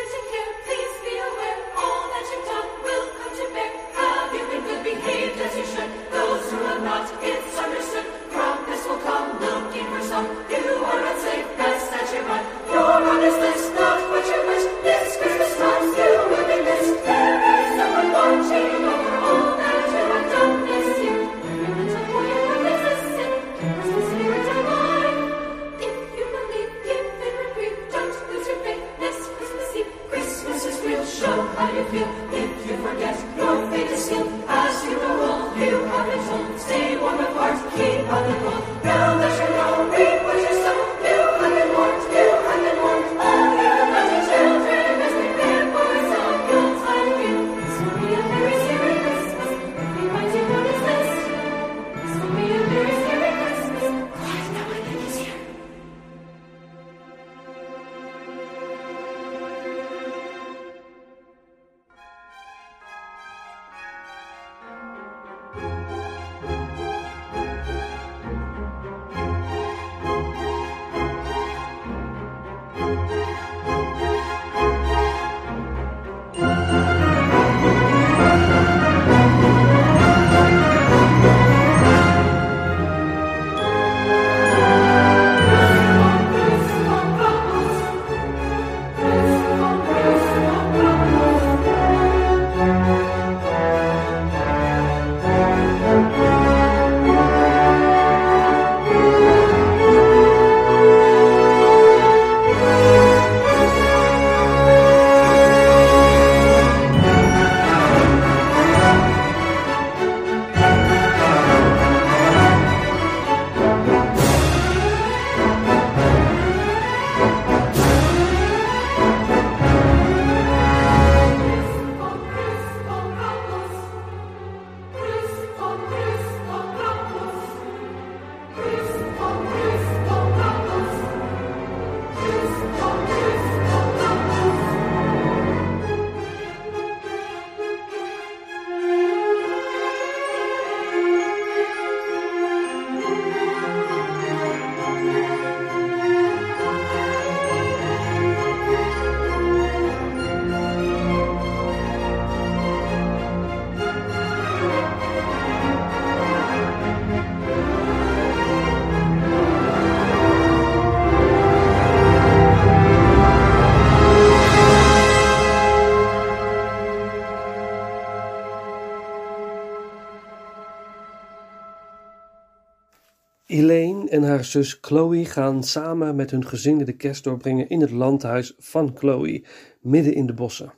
Elaine 173.55 174.09
en 174.09 174.23
haar 174.23 174.45
zus 174.45 174.79
Chloe 174.81 175.25
gaan 175.25 175.63
samen 175.63 176.17
met 176.17 176.31
hun 176.31 176.47
gezin 176.47 176.79
de 176.79 176.97
kerst 176.97 177.25
doorbrengen 177.25 177.69
in 177.69 177.81
het 177.81 177.91
landhuis 177.91 178.55
van 178.59 178.93
Chloe, 178.95 179.45
midden 179.81 180.15
in 180.15 180.27
de 180.27 180.35
bossen. 180.35 180.75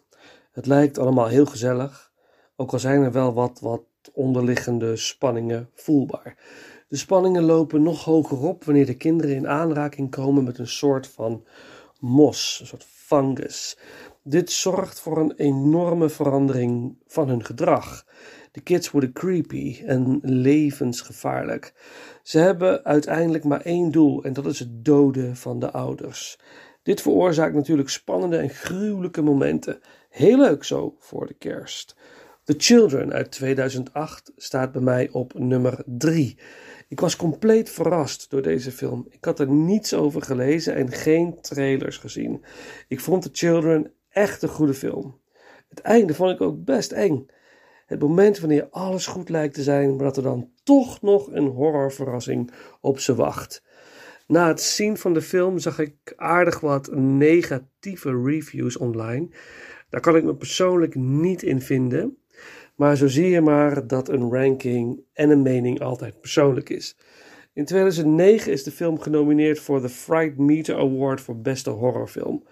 Het 0.53 0.67
lijkt 0.67 0.99
allemaal 0.99 1.27
heel 1.27 1.47
gezellig, 1.47 2.13
ook 2.57 2.73
al 2.73 2.79
zijn 2.79 3.03
er 3.03 3.13
wel 3.13 3.35
wat, 3.35 3.61
wat 3.61 3.83
onderliggende 4.13 4.97
spanningen 4.97 5.71
voelbaar. 5.75 6.37
De 6.89 6.97
spanningen 6.97 7.43
lopen 7.43 7.83
nog 7.83 8.05
hoger 8.05 8.39
op 8.39 8.65
wanneer 8.65 8.87
de 8.87 8.97
kinderen 8.97 9.37
in 9.37 9.49
aanraking 9.49 10.11
komen 10.11 10.45
met 10.45 10.59
een 10.59 10.69
soort 10.69 11.07
van 11.07 11.45
mos, 12.01 12.59
een 12.61 12.67
soort 12.67 12.87
fungus. 12.89 13.79
Dit 14.23 14.51
zorgt 14.51 15.01
voor 15.01 15.19
een 15.19 15.35
enorme 15.37 16.09
verandering 16.09 16.99
van 17.07 17.29
hun 17.29 17.45
gedrag. 17.45 18.07
De 18.57 18.63
kids 18.63 18.91
worden 18.91 19.13
creepy 19.13 19.83
en 19.87 20.21
levensgevaarlijk. 20.23 21.73
Ze 22.23 22.39
hebben 22.39 22.85
uiteindelijk 22.85 23.45
maar 23.45 23.61
één 23.61 23.91
doel 23.91 24.25
en 24.25 24.33
dat 24.33 24.47
is 24.47 24.59
het 24.59 24.85
doden 24.85 25.37
van 25.37 25.59
de 25.59 25.71
ouders. 25.71 26.39
Dit 26.83 27.01
veroorzaakt 27.01 27.55
natuurlijk 27.55 27.89
spannende 27.89 28.37
en 28.37 28.51
gruwelijke 28.51 29.23
momenten. 29.23 29.81
Heel 30.11 30.39
leuk 30.39 30.65
zo 30.65 30.97
voor 30.99 31.27
de 31.27 31.35
kerst. 31.35 31.97
The 32.45 32.55
Children 32.57 33.13
uit 33.13 33.31
2008 33.31 34.33
staat 34.37 34.73
bij 34.73 34.83
mij 34.83 35.09
op 35.13 35.39
nummer 35.39 35.83
3. 35.87 36.39
Ik 36.89 37.01
was 37.01 37.17
compleet 37.17 37.71
verrast 37.71 38.31
door 38.31 38.43
deze 38.43 38.73
film. 38.73 39.07
Ik 39.11 39.25
had 39.25 39.41
er 39.41 39.51
niets 39.51 39.95
over 39.95 40.23
gelezen 40.23 40.75
en 40.75 40.93
geen 40.93 41.41
trailers 41.41 41.97
gezien. 41.97 42.45
Ik 42.89 43.01
vond 43.01 43.23
The 43.23 43.31
Children 43.33 43.93
echt 44.09 44.43
een 44.43 44.49
goede 44.49 44.75
film. 44.75 45.21
Het 45.69 45.81
einde 45.81 46.15
vond 46.15 46.31
ik 46.31 46.41
ook 46.41 46.65
best 46.65 46.93
eng. 46.93 47.27
Het 47.87 48.01
moment 48.01 48.39
wanneer 48.39 48.69
alles 48.71 49.07
goed 49.07 49.29
lijkt 49.29 49.55
te 49.55 49.63
zijn, 49.63 49.97
maar 49.97 50.05
dat 50.05 50.17
er 50.17 50.23
dan 50.23 50.51
toch 50.63 51.03
nog 51.03 51.33
een 51.33 51.47
horrorverrassing 51.47 52.51
op 52.81 52.99
ze 52.99 53.15
wacht. 53.15 53.63
Na 54.27 54.49
het 54.49 54.61
zien 54.61 54.97
van 54.97 55.15
de 55.15 55.23
film 55.23 55.59
zag 55.59 55.79
ik 55.79 56.13
aardig 56.17 56.61
wat 56.61 56.95
negatieve 56.95 58.23
reviews 58.25 58.77
online. 58.77 59.29
Daar 59.89 60.01
kan 60.01 60.17
ik 60.17 60.25
me 60.25 60.37
persoonlijk 60.37 60.95
niet 60.95 61.43
in 61.43 61.61
vinden. 61.61 62.19
Maar 62.75 62.97
zo 62.97 63.09
zie 63.09 63.29
je 63.29 63.41
maar 63.41 63.87
dat 63.87 64.09
een 64.09 64.33
ranking 64.33 65.01
en 65.13 65.31
een 65.31 65.43
mening 65.43 65.81
altijd 65.81 66.21
persoonlijk 66.21 66.71
is. 66.71 66.97
In 67.53 67.65
2009 67.65 68.53
is 68.53 68.63
de 68.63 68.71
film 68.71 69.01
genomineerd 69.01 69.59
voor 69.59 69.81
de 69.81 69.89
Fright 69.89 70.39
Meter 70.39 70.77
Award 70.77 71.21
voor 71.21 71.41
beste 71.41 71.71
horrorfilm. 71.71 72.45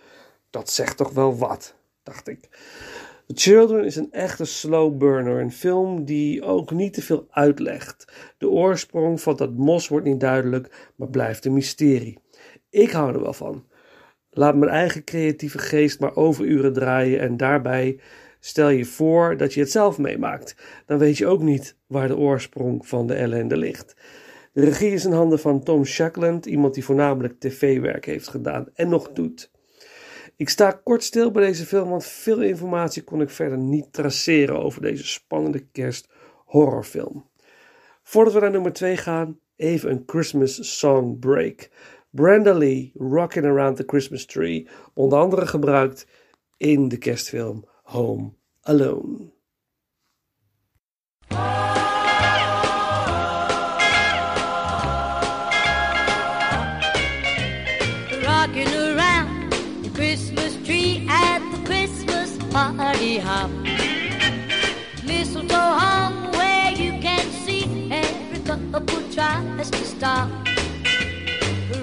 Dat 0.50 0.70
zegt 0.70 0.96
toch 0.96 1.10
wel 1.10 1.36
wat, 1.38 1.74
dacht 2.02 2.28
ik. 2.28 2.48
The 3.26 3.34
Children 3.34 3.84
is 3.84 3.96
een 3.96 4.12
echte 4.12 4.44
slow 4.44 4.96
burner, 4.96 5.40
een 5.40 5.52
film 5.52 6.04
die 6.04 6.42
ook 6.42 6.70
niet 6.70 6.94
te 6.94 7.02
veel 7.02 7.26
uitlegt. 7.30 8.12
De 8.38 8.48
oorsprong 8.48 9.20
van 9.20 9.36
dat 9.36 9.54
mos 9.54 9.88
wordt 9.88 10.06
niet 10.06 10.20
duidelijk, 10.20 10.92
maar 10.96 11.08
blijft 11.08 11.44
een 11.44 11.52
mysterie. 11.52 12.18
Ik 12.70 12.90
hou 12.90 13.14
er 13.14 13.22
wel 13.22 13.32
van. 13.32 13.64
Laat 14.30 14.56
mijn 14.56 14.70
eigen 14.70 15.04
creatieve 15.04 15.58
geest 15.58 16.00
maar 16.00 16.16
overuren 16.16 16.72
draaien 16.72 17.20
en 17.20 17.36
daarbij 17.36 18.00
stel 18.40 18.68
je 18.68 18.84
voor 18.84 19.36
dat 19.36 19.54
je 19.54 19.60
het 19.60 19.70
zelf 19.70 19.98
meemaakt. 19.98 20.56
Dan 20.86 20.98
weet 20.98 21.18
je 21.18 21.26
ook 21.26 21.42
niet 21.42 21.76
waar 21.86 22.08
de 22.08 22.16
oorsprong 22.16 22.86
van 22.86 23.06
de 23.06 23.14
ellende 23.14 23.56
ligt. 23.56 23.96
De 24.52 24.64
regie 24.64 24.92
is 24.92 25.04
in 25.04 25.12
handen 25.12 25.38
van 25.38 25.62
Tom 25.62 25.84
Shackland, 25.84 26.46
iemand 26.46 26.74
die 26.74 26.84
voornamelijk 26.84 27.40
tv-werk 27.40 28.04
heeft 28.04 28.28
gedaan 28.28 28.66
en 28.74 28.88
nog 28.88 29.12
doet. 29.12 29.50
Ik 30.36 30.48
sta 30.48 30.70
kort 30.70 31.02
stil 31.02 31.30
bij 31.30 31.46
deze 31.46 31.66
film, 31.66 31.88
want 31.88 32.04
veel 32.04 32.42
informatie 32.42 33.02
kon 33.02 33.20
ik 33.20 33.30
verder 33.30 33.58
niet 33.58 33.92
traceren 33.92 34.62
over 34.62 34.82
deze 34.82 35.06
spannende 35.06 35.66
kerst-horrorfilm. 35.72 37.28
Voordat 38.02 38.34
we 38.34 38.40
naar 38.40 38.50
nummer 38.50 38.72
2 38.72 38.96
gaan, 38.96 39.38
even 39.56 39.90
een 39.90 40.02
Christmas 40.06 40.78
song 40.78 41.18
break. 41.18 41.68
Brenda 42.10 42.52
Lee, 42.52 42.92
Rockin' 42.94 43.44
Around 43.44 43.76
the 43.76 43.84
Christmas 43.86 44.24
Tree, 44.24 44.68
onder 44.94 45.18
andere 45.18 45.46
gebruikt 45.46 46.06
in 46.56 46.88
de 46.88 46.96
kerstfilm 46.96 47.68
Home 47.82 48.32
Alone. 48.62 49.32
Stop. 70.04 70.28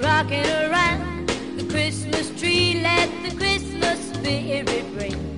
Rocking 0.00 0.46
around 0.46 1.28
the 1.56 1.66
Christmas 1.68 2.30
tree, 2.38 2.80
let 2.80 3.10
the 3.24 3.34
Christmas 3.36 3.98
spirit 4.12 4.84
ring. 4.94 5.31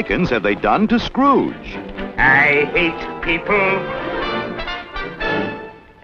Dickens 0.00 0.30
have 0.30 0.42
they 0.42 0.54
done 0.54 0.88
to 0.88 0.98
Scrooge? 0.98 1.76
I 2.16 2.64
hate 2.72 3.22
people. 3.22 3.54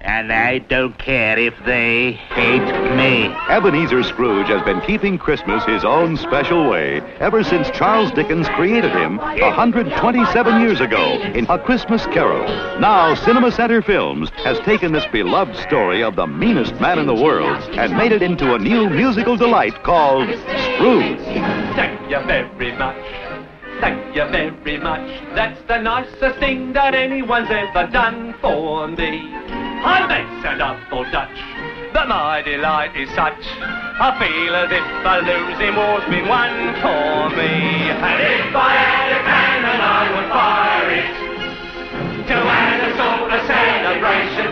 And 0.01 0.31
I 0.31 0.59
don't 0.59 0.99
care 0.99 1.39
if 1.39 1.55
they 1.65 2.13
hate 2.13 2.95
me. 2.95 3.35
Ebenezer 3.49 4.03
Scrooge 4.03 4.49
has 4.49 4.63
been 4.65 4.83
keeping 4.83 5.17
Christmas 5.17 5.65
his 5.65 5.83
own 5.83 6.19
special 6.19 6.69
way 6.69 7.01
ever 7.21 7.43
since 7.43 7.71
Charles 7.71 8.11
Dickens 8.11 8.47
created 8.51 8.93
him 8.93 9.17
127 9.17 10.61
years 10.61 10.83
ago 10.83 11.19
in 11.35 11.47
A 11.49 11.59
Christmas 11.59 12.05
Carol. 12.09 12.45
Now, 12.79 13.15
Cinema 13.15 13.51
Center 13.51 13.81
Films 13.81 14.29
has 14.45 14.59
taken 14.59 14.93
this 14.93 15.07
beloved 15.11 15.57
story 15.57 16.03
of 16.03 16.17
the 16.17 16.27
meanest 16.27 16.79
man 16.83 16.99
in 16.99 17.07
the 17.07 17.15
world 17.15 17.63
and 17.79 17.97
made 17.97 18.13
it 18.13 18.23
into 18.23 18.55
a 18.55 18.59
new 18.59 18.91
musical 18.91 19.39
delight 19.39 19.83
called 19.85 20.29
Scrooge. 20.29 21.19
Thank 21.75 22.11
you 22.11 22.21
very 22.27 22.77
much. 22.77 23.26
Thank 23.81 24.17
you 24.17 24.25
very 24.31 24.79
much. 24.79 25.07
That's 25.35 25.61
the 25.69 25.79
nicest 25.79 26.39
thing 26.39 26.73
that 26.73 26.95
anyone's 26.95 27.51
ever 27.51 27.87
done 27.93 28.35
for 28.41 28.89
me. 28.89 29.33
I 29.87 30.07
sound 30.43 30.63
up 30.63 30.93
or 30.93 31.05
Dutch, 31.11 31.39
but 31.93 32.09
my 32.09 32.43
delight 32.43 32.97
is 32.97 33.09
such. 33.11 33.41
I 33.99 34.15
feel 34.21 34.55
as 34.55 34.71
if 34.71 34.87
the 35.03 35.17
losing 35.27 35.75
war's 35.77 36.05
been 36.09 36.29
won 36.29 36.53
for 36.81 37.31
me. 37.35 37.91
And 37.93 38.19
if 38.23 38.55
I 38.55 38.73
had 38.77 39.11
a 39.13 39.21
cannon, 39.25 39.81
I 39.81 40.03
would 40.15 40.29
fire 40.31 40.91
it 40.93 41.13
to 42.29 42.37
add 42.37 42.81
a 42.85 42.91
sort 42.97 43.33
of 43.33 43.41
celebration 43.47 44.46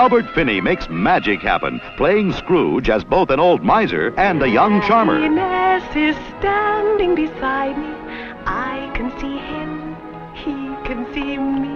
Albert 0.00 0.30
Finney 0.34 0.62
makes 0.62 0.88
magic 0.88 1.42
happen, 1.42 1.78
playing 1.98 2.32
Scrooge 2.32 2.88
as 2.88 3.04
both 3.04 3.28
an 3.28 3.38
old 3.38 3.62
miser 3.62 4.18
and 4.18 4.42
a 4.42 4.48
young 4.48 4.80
charmer. 4.80 5.20
Happiness 5.20 5.94
is 5.94 6.16
standing 6.38 7.14
beside 7.14 7.76
me. 7.76 7.94
I 8.46 8.90
can 8.94 9.10
see 9.20 9.36
him, 9.36 9.94
he 10.32 10.54
can 10.86 11.04
see 11.12 11.36
me. 11.36 11.68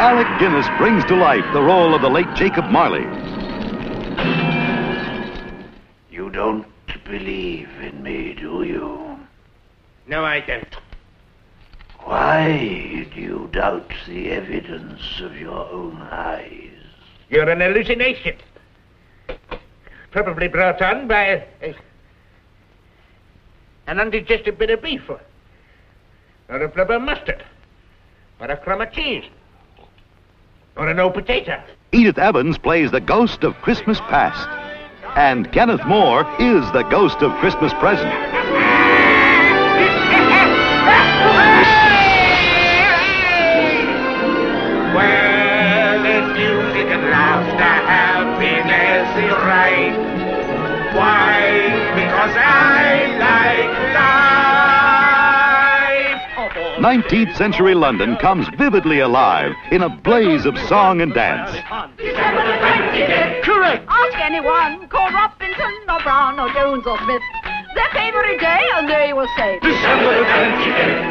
Alec 0.00 0.26
Guinness 0.40 0.66
brings 0.78 1.04
to 1.04 1.16
life 1.16 1.44
the 1.52 1.60
role 1.60 1.94
of 1.94 2.00
the 2.00 2.08
late 2.08 2.34
Jacob 2.34 2.64
Marley. 2.70 3.04
You 6.10 6.30
don't 6.30 6.66
believe 7.04 7.68
in 7.82 8.02
me, 8.02 8.32
do 8.32 8.62
you? 8.62 9.18
No, 10.06 10.24
I 10.24 10.40
don't. 10.40 10.87
Why 12.08 13.06
do 13.14 13.20
you 13.20 13.50
doubt 13.52 13.92
the 14.06 14.30
evidence 14.30 15.20
of 15.20 15.36
your 15.36 15.68
own 15.70 15.98
eyes? 16.10 16.70
You're 17.28 17.50
an 17.50 17.60
hallucination. 17.60 18.34
Probably 20.10 20.48
brought 20.48 20.80
on 20.80 21.06
by 21.06 21.22
a, 21.24 21.44
a- 21.60 21.74
an 23.88 24.00
undigested 24.00 24.56
bit 24.56 24.70
of 24.70 24.80
beef 24.80 25.02
or, 25.06 25.20
or 26.48 26.62
a 26.62 26.68
blob 26.68 26.90
of 26.92 27.02
mustard 27.02 27.44
or 28.40 28.46
a 28.46 28.56
crumb 28.56 28.80
of 28.80 28.90
cheese 28.90 29.24
or 30.78 30.88
an 30.88 30.98
old 30.98 31.12
potato. 31.12 31.62
Edith 31.92 32.16
Evans 32.16 32.56
plays 32.56 32.90
the 32.90 33.02
ghost 33.02 33.44
of 33.44 33.54
Christmas 33.56 34.00
past. 34.08 34.48
And 35.14 35.52
Kenneth 35.52 35.84
Moore 35.86 36.22
is 36.40 36.64
the 36.72 36.84
ghost 36.90 37.18
of 37.18 37.38
Christmas 37.40 37.74
present. 37.74 38.08
19th 56.78 57.36
century 57.36 57.74
London 57.74 58.16
comes 58.18 58.46
vividly 58.56 59.00
alive 59.00 59.52
in 59.72 59.82
a 59.82 59.88
blaze 59.88 60.46
of 60.46 60.56
song 60.68 61.00
and 61.00 61.12
dance. 61.12 61.50
Correct. 63.44 63.84
Ask 63.88 64.18
anyone 64.20 64.86
called 64.88 65.12
Robinson 65.12 65.74
or 65.88 66.00
Brown 66.02 66.38
or 66.38 66.52
Jones 66.52 66.86
or 66.86 66.96
Smith. 66.98 67.22
Their 67.74 67.88
favorite 67.92 68.38
day, 68.38 68.68
and 68.74 68.88
they 68.88 69.12
will 69.12 69.26
say. 69.36 69.58
december 69.60 70.24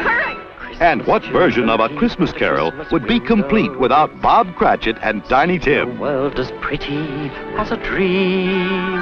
Correct. 0.02 0.40
And 0.80 1.06
what 1.06 1.22
version 1.24 1.68
of 1.68 1.80
A 1.80 1.94
Christmas 1.96 2.32
Carol 2.32 2.72
would 2.90 3.06
be 3.06 3.20
complete 3.20 3.78
without 3.78 4.22
Bob 4.22 4.54
Cratchit 4.54 4.96
and 5.02 5.22
Tiny 5.26 5.58
Tim? 5.58 5.96
The 5.96 6.00
world 6.00 6.38
as 6.38 6.50
pretty 6.62 7.30
as 7.58 7.70
a 7.72 7.76
dream. 7.76 8.96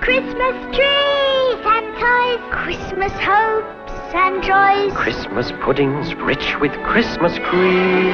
Christmas 0.00 0.76
trees 0.76 1.58
and 1.66 1.86
toys, 1.98 2.40
Christmas 2.50 3.12
hopes 3.12 3.83
and 4.14 4.42
joys. 4.42 4.92
Christmas 4.96 5.52
puddings 5.62 6.14
rich 6.14 6.58
with 6.60 6.72
Christmas 6.84 7.38
cream. 7.40 8.12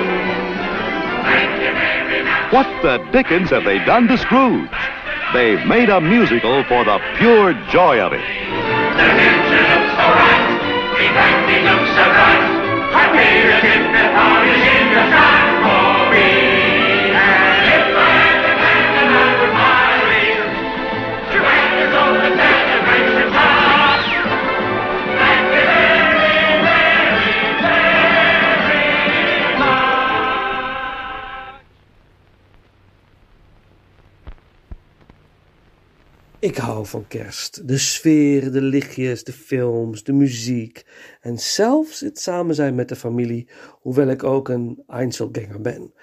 What 2.51 2.67
the 2.83 2.99
dickens 3.13 3.51
have 3.51 3.65
they 3.65 3.79
done 3.85 4.09
to 4.09 4.19
Scrooge? 4.19 4.71
They've 5.33 5.65
made 5.67 5.91
a 5.91 6.01
musical 6.01 6.65
for 6.65 6.85
the 6.85 6.99
pure 7.19 7.55
joy 7.71 8.01
of 8.01 8.13
it. 8.13 8.21
He 8.21 8.37
looks 9.63 9.95
so 9.97 10.07
right. 10.11 10.41
Ik 36.41 36.57
hou 36.57 36.87
van 36.87 37.07
kerst. 37.09 37.69
De 37.69 37.79
sfeer, 37.79 38.53
de 38.53 38.61
lichtjes, 38.61 39.25
de 39.25 39.33
films, 39.33 40.03
de 40.03 40.13
muziek 40.13 40.85
en 41.21 41.39
zelfs 41.39 42.01
het 42.01 42.21
samen 42.21 42.55
zijn 42.55 42.75
met 42.75 42.89
de 42.89 42.97
familie, 42.97 43.49
hoewel 43.71 44.09
ik 44.09 44.25
ook 44.25 44.49
een 44.49 44.83
Einzelganger 44.87 45.61
ben. 45.61 45.95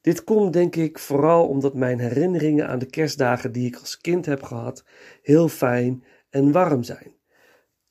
Dit 0.00 0.24
komt 0.24 0.52
denk 0.52 0.76
ik 0.76 0.98
vooral 0.98 1.48
omdat 1.48 1.74
mijn 1.74 1.98
herinneringen 1.98 2.68
aan 2.68 2.78
de 2.78 2.86
kerstdagen 2.86 3.52
die 3.52 3.66
ik 3.66 3.76
als 3.76 3.98
kind 3.98 4.26
heb 4.26 4.42
gehad 4.42 4.84
heel 5.22 5.48
fijn 5.48 6.04
en 6.30 6.52
warm 6.52 6.82
zijn. 6.82 7.14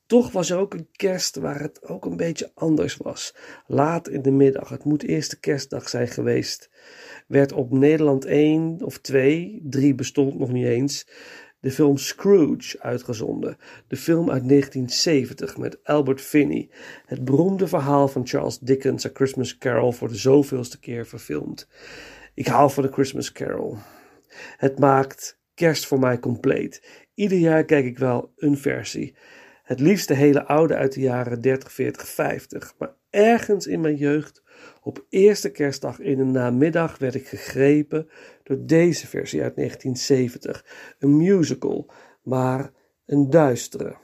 Toch 0.05 0.31
was 0.31 0.49
er 0.49 0.57
ook 0.57 0.73
een 0.73 0.87
kerst 0.91 1.35
waar 1.35 1.61
het 1.61 1.87
ook 1.87 2.05
een 2.05 2.17
beetje 2.17 2.51
anders 2.53 2.97
was. 2.97 3.35
Laat 3.67 4.07
in 4.07 4.21
de 4.21 4.31
middag, 4.31 4.69
het 4.69 4.83
moet 4.83 5.03
eerste 5.03 5.39
kerstdag 5.39 5.89
zijn 5.89 6.07
geweest, 6.07 6.69
werd 7.27 7.51
op 7.51 7.71
Nederland 7.71 8.25
1 8.25 8.81
of 8.81 8.97
2, 8.97 9.61
3 9.63 9.95
bestond 9.95 10.39
nog 10.39 10.51
niet 10.51 10.65
eens, 10.65 11.07
de 11.63 11.71
film 11.71 11.97
Scrooge 11.97 12.81
uitgezonden. 12.81 13.57
De 13.87 13.95
film 13.95 14.29
uit 14.29 14.47
1970 14.49 15.57
met 15.57 15.83
Albert 15.83 16.21
Finney. 16.21 16.69
Het 17.05 17.25
beroemde 17.25 17.67
verhaal 17.67 18.07
van 18.07 18.27
Charles 18.27 18.59
Dickens' 18.59 19.05
A 19.05 19.09
Christmas 19.13 19.57
Carol 19.57 19.91
voor 19.91 20.07
de 20.07 20.15
zoveelste 20.15 20.79
keer 20.79 21.05
verfilmd. 21.05 21.67
Ik 22.33 22.47
hou 22.47 22.71
van 22.71 22.83
de 22.83 22.91
Christmas 22.91 23.31
Carol. 23.31 23.77
Het 24.57 24.79
maakt 24.79 25.39
kerst 25.53 25.85
voor 25.85 25.99
mij 25.99 26.19
compleet. 26.19 26.83
Ieder 27.13 27.37
jaar 27.37 27.65
kijk 27.65 27.85
ik 27.85 27.97
wel 27.97 28.33
een 28.37 28.57
versie. 28.57 29.15
Het 29.63 29.79
liefst 29.79 30.07
de 30.07 30.15
hele 30.15 30.45
oude 30.45 30.75
uit 30.75 30.93
de 30.93 31.01
jaren 31.01 31.41
30, 31.41 31.71
40, 31.71 32.07
50. 32.07 32.73
Maar 32.77 32.93
ergens 33.09 33.67
in 33.67 33.81
mijn 33.81 33.95
jeugd, 33.95 34.43
op 34.81 35.05
eerste 35.09 35.49
kerstdag 35.49 35.99
in 35.99 36.17
de 36.17 36.23
namiddag, 36.23 36.97
werd 36.97 37.15
ik 37.15 37.27
gegrepen 37.27 38.09
door 38.43 38.57
deze 38.59 39.07
versie 39.07 39.41
uit 39.41 39.55
1970. 39.55 40.65
Een 40.99 41.17
musical, 41.17 41.89
maar 42.23 42.71
een 43.05 43.29
duistere. 43.29 43.95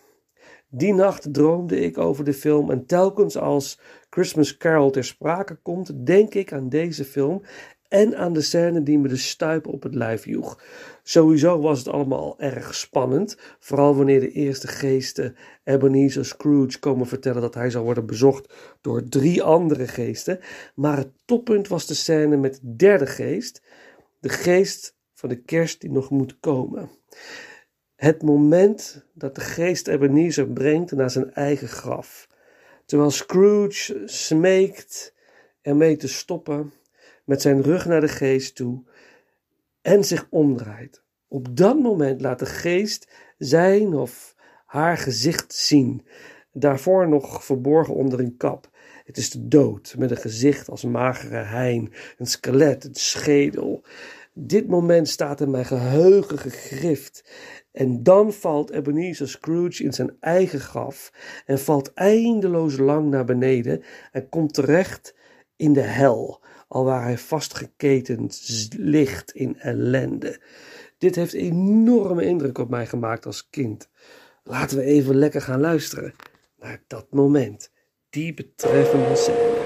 Die 0.69 0.93
nacht 0.93 1.33
droomde 1.33 1.79
ik 1.79 1.97
over 1.97 2.23
de 2.23 2.33
film 2.33 2.71
en 2.71 2.85
telkens 2.85 3.37
als 3.37 3.79
Christmas 4.09 4.57
Carol 4.57 4.91
ter 4.91 5.03
sprake 5.03 5.55
komt, 5.55 6.05
denk 6.05 6.33
ik 6.33 6.53
aan 6.53 6.69
deze 6.69 7.05
film 7.05 7.41
en 7.89 8.17
aan 8.17 8.33
de 8.33 8.41
scène 8.41 8.83
die 8.83 8.99
me 8.99 9.07
de 9.07 9.17
stuip 9.17 9.67
op 9.67 9.83
het 9.83 9.95
lijf 9.95 10.25
joeg. 10.25 10.61
Sowieso 11.03 11.59
was 11.59 11.79
het 11.79 11.87
allemaal 11.87 12.39
erg 12.39 12.75
spannend, 12.75 13.37
vooral 13.59 13.95
wanneer 13.95 14.19
de 14.19 14.31
eerste 14.31 14.67
geesten 14.67 15.35
Ebenezer 15.63 16.25
Scrooge 16.25 16.79
komen 16.79 17.07
vertellen 17.07 17.41
dat 17.41 17.53
hij 17.53 17.69
zal 17.69 17.83
worden 17.83 18.05
bezocht 18.05 18.53
door 18.81 19.03
drie 19.03 19.43
andere 19.43 19.87
geesten. 19.87 20.39
Maar 20.75 20.97
het 20.97 21.11
toppunt 21.25 21.67
was 21.67 21.87
de 21.87 21.93
scène 21.93 22.37
met 22.37 22.59
de 22.61 22.75
derde 22.75 23.07
geest, 23.07 23.61
de 24.19 24.29
geest 24.29 24.95
van 25.13 25.29
de 25.29 25.41
kerst 25.41 25.81
die 25.81 25.91
nog 25.91 26.09
moet 26.09 26.39
komen. 26.39 26.89
Het 27.95 28.21
moment 28.21 29.05
dat 29.13 29.35
de 29.35 29.41
geest 29.41 29.87
Ebenezer 29.87 30.47
brengt 30.47 30.91
naar 30.91 31.09
zijn 31.09 31.33
eigen 31.33 31.67
graf. 31.67 32.29
Terwijl 32.85 33.11
Scrooge 33.11 34.01
smeekt 34.05 35.13
ermee 35.61 35.97
te 35.97 36.07
stoppen, 36.07 36.73
met 37.25 37.41
zijn 37.41 37.61
rug 37.61 37.85
naar 37.85 38.01
de 38.01 38.07
geest 38.07 38.55
toe 38.55 38.83
en 39.81 40.03
zich 40.03 40.27
omdraait. 40.29 41.03
Op 41.27 41.57
dat 41.57 41.79
moment 41.79 42.21
laat 42.21 42.39
de 42.39 42.45
geest 42.45 43.11
zijn 43.37 43.93
of 43.93 44.35
haar 44.65 44.97
gezicht 44.97 45.53
zien, 45.53 46.05
daarvoor 46.51 47.07
nog 47.07 47.43
verborgen 47.45 47.93
onder 47.93 48.19
een 48.19 48.37
kap. 48.37 48.68
Het 49.09 49.17
is 49.17 49.29
de 49.29 49.47
dood, 49.47 49.95
met 49.97 50.11
een 50.11 50.17
gezicht 50.17 50.69
als 50.69 50.83
magere 50.83 51.37
hein, 51.37 51.91
een 52.17 52.25
skelet, 52.25 52.85
een 52.85 52.95
schedel. 52.95 53.83
Dit 54.33 54.67
moment 54.67 55.07
staat 55.07 55.41
in 55.41 55.51
mijn 55.51 55.65
geheugen 55.65 56.37
gegrift. 56.37 57.23
En 57.71 58.03
dan 58.03 58.33
valt 58.33 58.71
Ebenezer 58.71 59.29
Scrooge 59.29 59.83
in 59.83 59.93
zijn 59.93 60.15
eigen 60.19 60.59
graf 60.59 61.13
en 61.45 61.59
valt 61.59 61.93
eindeloos 61.93 62.77
lang 62.77 63.09
naar 63.09 63.25
beneden 63.25 63.83
en 64.11 64.29
komt 64.29 64.53
terecht 64.53 65.15
in 65.55 65.73
de 65.73 65.81
hel, 65.81 66.41
alwaar 66.67 67.03
hij 67.03 67.17
vastgeketend 67.17 68.67
ligt 68.77 69.31
in 69.31 69.59
ellende. 69.59 70.41
Dit 70.97 71.15
heeft 71.15 71.33
enorme 71.33 72.25
indruk 72.25 72.57
op 72.57 72.69
mij 72.69 72.87
gemaakt 72.87 73.25
als 73.25 73.49
kind. 73.49 73.89
Laten 74.43 74.77
we 74.77 74.83
even 74.83 75.15
lekker 75.15 75.41
gaan 75.41 75.59
luisteren 75.59 76.13
naar 76.59 76.83
dat 76.87 77.07
moment, 77.11 77.71
die 78.13 78.33
betreffende 78.33 79.15
scène. 79.15 79.58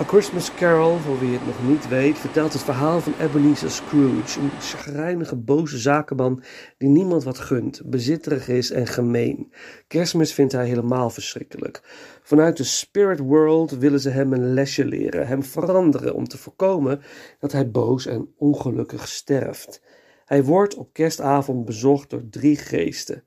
A 0.00 0.04
Christmas 0.04 0.54
Carol, 0.54 0.96
voor 0.96 1.18
wie 1.18 1.32
het 1.32 1.46
nog 1.46 1.68
niet 1.68 1.88
weet, 1.88 2.18
vertelt 2.18 2.52
het 2.52 2.62
verhaal 2.62 3.00
van 3.00 3.14
Ebenezer 3.20 3.70
Scrooge, 3.70 4.40
een 4.40 4.50
chagrijnige, 4.60 5.36
boze 5.36 5.78
zakenman 5.78 6.42
die 6.78 6.88
niemand 6.88 7.24
wat 7.24 7.38
gunt, 7.38 7.82
bezitterig 7.84 8.48
is 8.48 8.70
en 8.70 8.86
gemeen. 8.86 9.52
Kerstmis 9.86 10.32
vindt 10.32 10.52
hij 10.52 10.66
helemaal 10.66 11.10
verschrikkelijk. 11.10 11.80
Vanuit 12.22 12.56
de 12.56 12.64
spirit 12.64 13.18
world 13.18 13.70
willen 13.70 14.00
ze 14.00 14.10
hem 14.10 14.32
een 14.32 14.54
lesje 14.54 14.84
leren, 14.84 15.26
hem 15.26 15.42
veranderen 15.42 16.14
om 16.14 16.28
te 16.28 16.38
voorkomen 16.38 17.00
dat 17.38 17.52
hij 17.52 17.70
boos 17.70 18.06
en 18.06 18.34
ongelukkig 18.36 19.08
sterft. 19.08 19.82
Hij 20.24 20.44
wordt 20.44 20.76
op 20.76 20.92
kerstavond 20.92 21.64
bezocht 21.64 22.10
door 22.10 22.28
drie 22.30 22.56
geesten. 22.56 23.24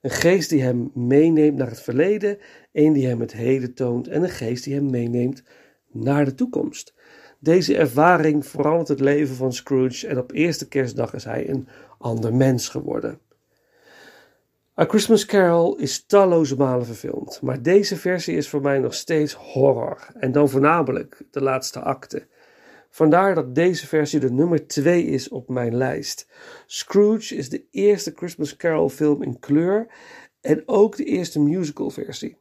Een 0.00 0.10
geest 0.10 0.50
die 0.50 0.62
hem 0.62 0.90
meeneemt 0.94 1.56
naar 1.56 1.68
het 1.68 1.80
verleden, 1.80 2.38
een 2.72 2.92
die 2.92 3.06
hem 3.06 3.20
het 3.20 3.32
heden 3.32 3.74
toont 3.74 4.08
en 4.08 4.22
een 4.22 4.30
geest 4.30 4.64
die 4.64 4.74
hem 4.74 4.90
meeneemt 4.90 5.42
naar 5.92 6.24
de 6.24 6.34
toekomst. 6.34 6.94
Deze 7.38 7.76
ervaring 7.76 8.46
verandert 8.46 8.88
het 8.88 9.00
leven 9.00 9.34
van 9.36 9.52
Scrooge 9.52 10.06
en 10.06 10.18
op 10.18 10.32
eerste 10.32 10.68
kerstdag 10.68 11.14
is 11.14 11.24
hij 11.24 11.48
een 11.48 11.68
ander 11.98 12.34
mens 12.34 12.68
geworden. 12.68 13.18
A 14.80 14.84
Christmas 14.84 15.26
Carol 15.26 15.76
is 15.76 16.06
talloze 16.06 16.56
malen 16.56 16.86
verfilmd, 16.86 17.40
maar 17.42 17.62
deze 17.62 17.96
versie 17.96 18.36
is 18.36 18.48
voor 18.48 18.60
mij 18.60 18.78
nog 18.78 18.94
steeds 18.94 19.34
horror 19.34 20.06
en 20.14 20.32
dan 20.32 20.48
voornamelijk 20.48 21.22
de 21.30 21.42
laatste 21.42 21.80
acte. 21.80 22.26
Vandaar 22.90 23.34
dat 23.34 23.54
deze 23.54 23.86
versie 23.86 24.20
de 24.20 24.32
nummer 24.32 24.66
2 24.66 25.04
is 25.04 25.28
op 25.28 25.48
mijn 25.48 25.76
lijst. 25.76 26.28
Scrooge 26.66 27.34
is 27.34 27.48
de 27.48 27.64
eerste 27.70 28.12
Christmas 28.14 28.56
Carol 28.56 28.88
film 28.88 29.22
in 29.22 29.38
kleur 29.38 29.86
en 30.40 30.62
ook 30.66 30.96
de 30.96 31.04
eerste 31.04 31.40
musical 31.40 31.90
versie. 31.90 32.39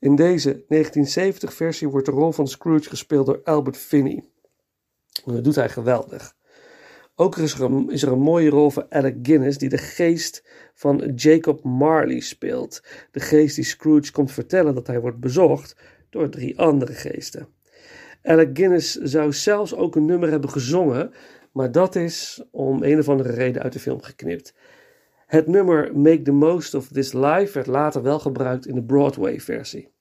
In 0.00 0.16
deze 0.16 0.62
1970-versie 0.62 1.88
wordt 1.88 2.06
de 2.06 2.12
rol 2.12 2.32
van 2.32 2.48
Scrooge 2.48 2.88
gespeeld 2.88 3.26
door 3.26 3.40
Albert 3.44 3.76
Finney. 3.76 4.24
Dat 5.24 5.44
doet 5.44 5.54
hij 5.54 5.68
geweldig. 5.68 6.34
Ook 7.14 7.36
is 7.36 7.54
er, 7.54 7.62
een, 7.62 7.90
is 7.90 8.02
er 8.02 8.12
een 8.12 8.20
mooie 8.20 8.50
rol 8.50 8.70
van 8.70 8.86
Alec 8.88 9.16
Guinness, 9.22 9.58
die 9.58 9.68
de 9.68 9.78
geest 9.78 10.44
van 10.74 11.12
Jacob 11.14 11.64
Marley 11.64 12.20
speelt. 12.20 12.82
De 13.10 13.20
geest 13.20 13.54
die 13.54 13.64
Scrooge 13.64 14.12
komt 14.12 14.32
vertellen 14.32 14.74
dat 14.74 14.86
hij 14.86 15.00
wordt 15.00 15.20
bezocht 15.20 15.76
door 16.10 16.28
drie 16.28 16.58
andere 16.58 16.92
geesten. 16.92 17.48
Alec 18.22 18.50
Guinness 18.52 18.94
zou 18.94 19.32
zelfs 19.32 19.74
ook 19.74 19.96
een 19.96 20.04
nummer 20.04 20.30
hebben 20.30 20.50
gezongen, 20.50 21.12
maar 21.52 21.72
dat 21.72 21.96
is 21.96 22.44
om 22.50 22.82
een 22.82 22.98
of 22.98 23.08
andere 23.08 23.32
reden 23.32 23.62
uit 23.62 23.72
de 23.72 23.80
film 23.80 24.02
geknipt. 24.02 24.54
Het 25.30 25.46
nummer 25.46 25.98
Make 25.98 26.22
the 26.22 26.32
Most 26.32 26.74
of 26.74 26.88
This 26.88 27.12
Life 27.12 27.52
werd 27.52 27.66
later 27.66 28.02
wel 28.02 28.18
gebruikt 28.18 28.66
in 28.66 28.74
de 28.74 28.82
Broadway-versie. 28.82 29.92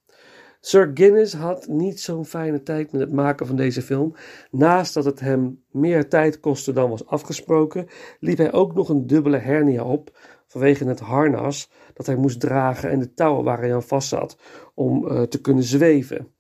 Sir 0.60 0.92
Guinness 0.94 1.34
had 1.34 1.68
niet 1.68 2.00
zo'n 2.00 2.26
fijne 2.26 2.64
tijd 2.64 2.92
met 2.92 3.02
het 3.02 3.12
maken 3.12 3.48
van 3.48 3.56
deze 3.56 3.82
film. 3.82 4.16
Naast 4.52 4.94
dat 4.94 5.06
het 5.06 5.20
hem 5.20 5.64
meer 5.72 6.10
tijd 6.10 6.40
kostte 6.40 6.74
dan 6.74 6.90
was 6.90 7.06
afgesproken, 7.06 7.88
liep 8.20 8.38
hij 8.38 8.54
ook 8.54 8.74
nog 8.74 8.90
een 8.90 9.08
dubbele 9.08 9.38
hernia 9.38 9.84
op 9.84 10.18
vanwege 10.48 10.86
het 10.86 11.00
harnas 11.00 11.72
dat 11.94 12.06
hij 12.06 12.16
moest 12.16 12.40
dragen 12.40 12.90
en 12.90 13.00
de 13.00 13.14
touwen 13.14 13.44
waar 13.44 13.60
hij 13.60 13.74
aan 13.74 13.84
vast 13.84 14.08
zat 14.08 14.38
om 14.74 15.06
uh, 15.06 15.22
te 15.22 15.42
kunnen 15.42 15.64
zweven. 15.64 16.32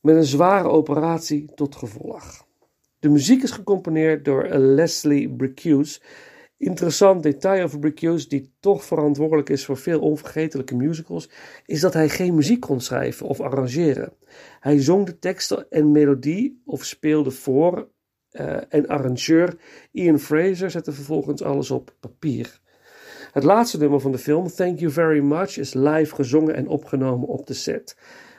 Met 0.00 0.16
een 0.16 0.24
zware 0.24 0.68
operatie 0.68 1.50
tot 1.54 1.76
gevolg. 1.76 2.46
De 2.98 3.08
muziek 3.08 3.42
is 3.42 3.50
gecomponeerd 3.50 4.24
door 4.24 4.48
Leslie 4.48 5.30
Bricusse 5.30 6.00
Interessant 6.58 7.22
detail 7.22 7.64
over 7.64 7.78
Brick 7.78 8.00
die 8.28 8.52
toch 8.60 8.84
verantwoordelijk 8.84 9.48
is 9.48 9.64
voor 9.64 9.76
veel 9.76 10.00
onvergetelijke 10.00 10.76
musicals, 10.76 11.30
is 11.66 11.80
dat 11.80 11.92
hij 11.92 12.08
geen 12.08 12.34
muziek 12.34 12.60
kon 12.60 12.80
schrijven 12.80 13.26
of 13.26 13.40
arrangeren. 13.40 14.12
Hij 14.60 14.82
zong 14.82 15.06
de 15.06 15.18
teksten 15.18 15.70
en 15.70 15.92
melodie 15.92 16.62
of 16.64 16.84
speelde 16.84 17.30
voor 17.30 17.88
uh, 18.32 18.56
en 18.68 18.86
arrangeur 18.86 19.56
Ian 19.92 20.18
Fraser 20.18 20.70
zette 20.70 20.92
vervolgens 20.92 21.42
alles 21.42 21.70
op 21.70 21.94
papier. 22.00 22.60
Het 23.32 23.44
laatste 23.44 23.78
nummer 23.78 24.00
van 24.00 24.12
de 24.12 24.18
film, 24.18 24.46
Thank 24.46 24.78
You 24.78 24.92
Very 24.92 25.20
Much, 25.20 25.58
is 25.58 25.74
live 25.74 26.14
gezongen 26.14 26.54
en 26.54 26.68
opgenomen 26.68 27.28
op 27.28 27.46
de 27.46 27.54
set. 27.54 27.96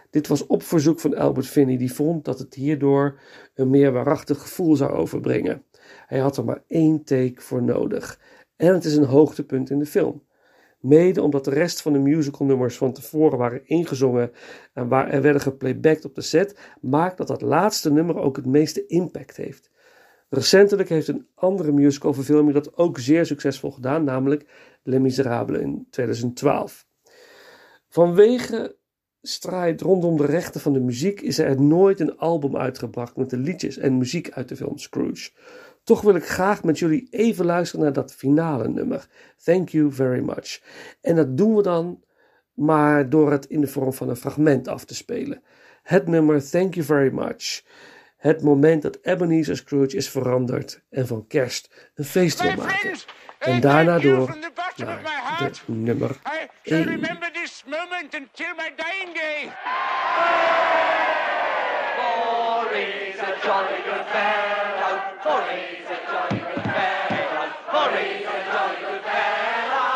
Dit 0.10 0.28
was 0.28 0.48
op 0.48 0.64
verzoek 0.64 1.00
van 1.00 1.16
Albert 1.16 1.48
Finney, 1.48 1.78
die 1.78 1.94
vond 1.94 2.26
dat 2.26 2.40
het 2.40 2.54
hierdoor 2.54 3.20
een 3.54 3.70
meer 3.70 3.92
waarachtig 3.92 4.42
gevoel 4.42 4.76
zou 4.76 4.92
overbrengen. 4.92 5.64
Hij 6.06 6.20
had 6.20 6.38
er 6.38 6.46
maar 6.46 6.64
één 6.68 7.04
take 7.04 7.42
voor 7.42 7.64
nodig. 7.64 8.20
En 8.56 8.74
het 8.74 8.86
is 8.86 8.96
een 8.96 9.04
hoogtepunt 9.04 9.70
in 9.70 9.80
de 9.80 9.86
film. 9.86 10.28
Mede 10.80 11.22
omdat 11.22 11.46
de 11.46 11.52
rest 11.52 11.82
van 11.82 11.94
de 11.94 12.00
musicalnummers 12.00 12.78
van 12.78 12.94
tevoren 12.94 13.38
waren 13.38 13.68
ingezongen 13.68 14.32
en 14.74 14.88
waar 14.88 15.10
er 15.10 15.22
werden 15.22 15.42
geplaybacked 15.42 16.06
op 16.06 16.16
de 16.16 16.22
set, 16.22 16.60
maakt 16.82 17.18
dat 17.18 17.28
dat 17.28 17.42
laatste 17.42 17.92
nummer 17.92 18.18
ook 18.18 18.36
het 18.36 18.46
meeste 18.46 18.86
impact 18.86 19.38
heeft. 19.38 19.70
Recentelijk 20.30 20.90
heeft 20.90 21.08
een 21.08 21.28
andere 21.36 21.72
musicalverfilming 21.72 22.54
dat 22.54 22.78
ook 22.78 23.00
zeer 23.00 23.26
succesvol 23.26 23.72
gedaan, 23.72 24.04
namelijk 24.04 24.46
Les 24.84 25.00
Miserables 25.00 25.62
in 25.62 25.88
2012. 25.90 26.88
Vanwege 27.90 28.78
strijd 29.22 29.82
rondom 29.82 30.18
de 30.18 30.26
rechten 30.26 30.62
van 30.62 30.74
de 30.74 30.80
muziek 30.80 31.22
is 31.22 31.38
er 31.38 31.62
nooit 31.62 32.00
een 32.00 32.18
album 32.18 32.58
uitgebracht 32.58 33.16
met 33.16 33.30
de 33.30 33.38
liedjes 33.38 33.78
en 33.78 33.98
muziek 33.98 34.32
uit 34.32 34.50
de 34.50 34.56
film 34.56 34.78
Scrooge. 34.78 35.32
Toch 35.90 36.02
wil 36.02 36.16
ik 36.16 36.26
graag 36.26 36.64
met 36.64 36.80
jullie 36.80 37.08
even 37.12 37.46
luisteren 37.46 37.84
naar 37.84 37.94
dat 37.94 38.14
finale 38.14 38.68
nummer. 38.68 39.08
Thank 39.44 39.70
you 39.70 39.92
very 39.92 40.20
much. 40.20 40.62
En 41.02 41.16
dat 41.16 41.38
doen 41.38 41.56
we 41.56 41.62
dan 41.62 42.04
maar 42.54 43.10
door 43.10 43.32
het 43.32 43.46
in 43.46 43.62
de 43.62 43.68
vorm 43.68 43.94
van 43.94 44.10
een 44.10 44.16
fragment 44.16 44.68
af 44.68 44.86
te 44.86 44.96
spelen. 44.96 45.44
Het 45.84 46.08
nummer 46.08 46.50
Thank 46.50 46.74
you 46.74 46.86
very 46.86 47.14
much. 47.14 47.64
Het 48.18 48.42
moment 48.42 48.82
dat 48.82 48.98
Ebenezer 49.02 49.58
Scrooge 49.58 49.96
is 49.96 50.10
veranderd 50.10 50.82
en 50.90 51.08
van 51.08 51.28
kerst 51.28 51.92
een 51.96 52.06
feest 52.06 52.42
wil 52.42 52.56
maken. 52.56 52.94
En 53.40 53.62
daarna 53.62 54.00
door 54.00 54.38
naar 54.76 55.02
het 55.40 55.62
nummer 55.66 56.20
1. 56.64 56.84
remember 56.84 57.32
this 57.34 57.64
moment 57.66 58.14
until 58.14 58.54
my 58.58 58.72
dying 58.76 59.14
day. 59.14 59.52
For 61.98 62.74
he's 62.74 63.20
a 63.20 63.48
jolly 63.48 63.82
good 63.86 64.06
fellow. 64.06 64.79
For 65.22 65.42
he's 65.52 65.84
a 65.84 66.00
jolly 66.08 66.40
good 66.40 66.64
fellow. 66.64 67.52
For 67.72 67.90
he's 67.98 68.24
a 68.24 68.40
jolly 68.48 68.80
good 68.80 69.04
fellow. 69.04 69.90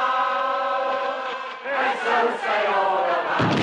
And 1.65 1.99
so 2.03 2.15
say 2.43 2.61
all 2.67 3.07
about. 3.07 3.55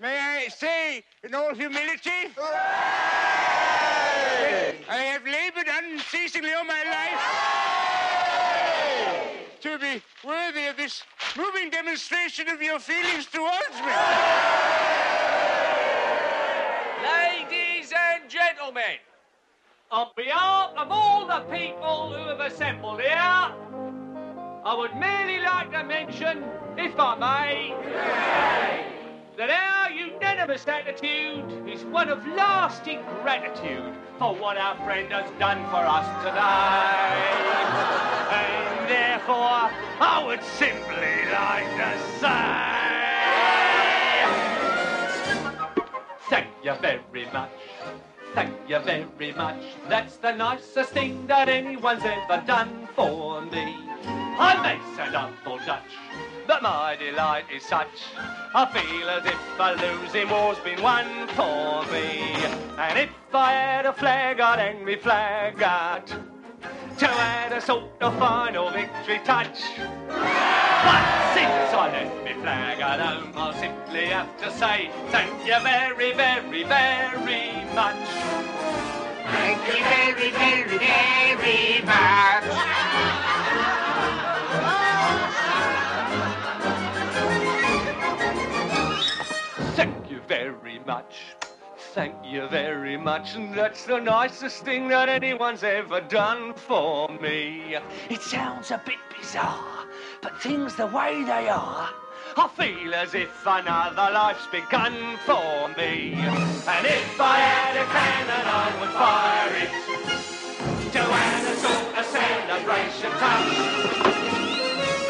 May 0.00 0.16
I 0.16 0.46
say, 0.48 1.02
in 1.24 1.34
all 1.34 1.52
humility, 1.52 2.30
I 4.88 5.02
have 5.12 5.24
labored 5.24 5.66
unceasingly 5.68 6.52
all 6.52 6.62
my 6.62 6.84
life 6.84 7.20
to 9.60 9.76
be 9.76 10.00
worthy 10.24 10.66
of 10.66 10.76
this 10.76 11.02
moving 11.36 11.68
demonstration 11.68 12.48
of 12.48 12.62
your 12.62 12.78
feelings 12.78 13.26
towards 13.26 13.74
me. 13.84 13.90
Ladies 13.90 15.27
gentlemen, 18.78 18.98
on 19.90 20.08
behalf 20.16 20.70
of 20.76 20.88
all 20.90 21.26
the 21.26 21.40
people 21.50 22.12
who 22.12 22.28
have 22.28 22.40
assembled 22.40 23.00
here, 23.00 23.16
I 23.16 24.74
would 24.76 24.94
merely 24.96 25.40
like 25.42 25.70
to 25.72 25.84
mention, 25.84 26.44
if 26.76 26.94
I 26.98 27.16
may, 27.16 27.74
that 29.36 29.50
our 29.50 29.90
unanimous 29.90 30.66
attitude 30.66 31.68
is 31.68 31.84
one 31.84 32.08
of 32.08 32.26
lasting 32.26 33.02
gratitude 33.22 33.94
for 34.18 34.34
what 34.34 34.56
our 34.56 34.76
friend 34.84 35.12
has 35.12 35.30
done 35.38 35.64
for 35.70 35.84
us 35.86 36.06
today. 36.22 37.18
And 38.34 38.88
therefore 38.90 39.70
I 40.00 40.24
would 40.26 40.42
simply 40.42 41.24
like 41.32 41.70
to 41.78 41.98
say 42.20 42.78
Thank 46.28 46.48
you 46.62 46.74
very 46.82 47.26
much. 47.32 47.50
Thank 48.34 48.54
you 48.68 48.78
very 48.78 49.32
much. 49.32 49.62
That's 49.88 50.16
the 50.16 50.32
nicest 50.32 50.90
thing 50.90 51.26
that 51.26 51.48
anyone's 51.48 52.04
ever 52.04 52.42
done 52.46 52.88
for 52.94 53.42
me. 53.42 53.76
I 54.40 54.60
may 54.62 54.96
sound 54.96 55.16
awful 55.16 55.58
Dutch, 55.66 55.92
but 56.46 56.62
my 56.62 56.96
delight 56.96 57.46
is 57.54 57.64
such. 57.64 57.88
I 58.54 58.66
feel 58.66 59.10
as 59.10 59.26
if 59.26 59.58
a 59.58 59.72
losing 59.82 60.30
war's 60.30 60.58
been 60.60 60.80
won 60.82 61.26
for 61.28 61.84
me. 61.92 62.34
And 62.78 62.98
if 62.98 63.10
I 63.34 63.52
had 63.52 63.86
a 63.86 63.92
flag, 63.92 64.40
I'd 64.40 64.58
hang 64.58 64.84
me 64.84 64.96
flag 64.96 65.60
out 65.62 66.27
to 66.98 67.08
add 67.08 67.52
a 67.52 67.60
sort 67.60 67.84
of 68.00 68.18
final 68.18 68.70
victory 68.70 69.20
touch. 69.24 69.60
But 70.08 71.04
since 71.32 71.72
I 71.72 71.90
left 71.92 72.24
me 72.24 72.32
flag 72.42 72.80
at 72.80 72.98
home, 72.98 73.32
I'll 73.36 73.52
simply 73.54 74.06
have 74.06 74.36
to 74.38 74.50
say 74.50 74.90
thank 75.10 75.30
you 75.46 75.60
very, 75.62 76.12
very, 76.12 76.64
very 76.64 77.64
much. 77.72 78.08
Thank 79.30 79.66
you 79.68 79.84
very, 79.84 80.30
very, 80.32 80.78
very 80.78 81.82
much. 81.86 82.44
Thank 89.76 90.10
you 90.10 90.20
very 90.26 90.80
much. 90.84 91.37
Thank 91.94 92.14
you 92.24 92.46
very 92.48 92.96
much. 92.98 93.34
And 93.34 93.54
that's 93.54 93.84
the 93.84 93.98
nicest 93.98 94.64
thing 94.64 94.88
that 94.88 95.08
anyone's 95.08 95.62
ever 95.62 96.00
done 96.02 96.52
for 96.52 97.08
me. 97.08 97.76
It 98.10 98.20
sounds 98.20 98.70
a 98.70 98.80
bit 98.84 98.98
bizarre, 99.16 99.86
but 100.20 100.40
things 100.40 100.76
the 100.76 100.86
way 100.86 101.24
they 101.24 101.48
are. 101.48 101.88
I 102.36 102.48
feel 102.48 102.94
as 102.94 103.14
if 103.14 103.44
another 103.46 104.12
life's 104.12 104.46
begun 104.48 105.16
for 105.24 105.68
me. 105.78 106.12
And 106.12 106.86
if 106.86 107.20
I 107.20 107.38
had 107.40 107.76
a 107.76 107.86
cannon, 107.96 108.46
I 108.46 108.68
would 108.80 108.94
fire 108.94 109.54
it 109.64 109.72
to 110.92 111.00
add 111.00 111.44
a 111.96 112.04
celebration 112.04 113.10
touch. 113.18 114.18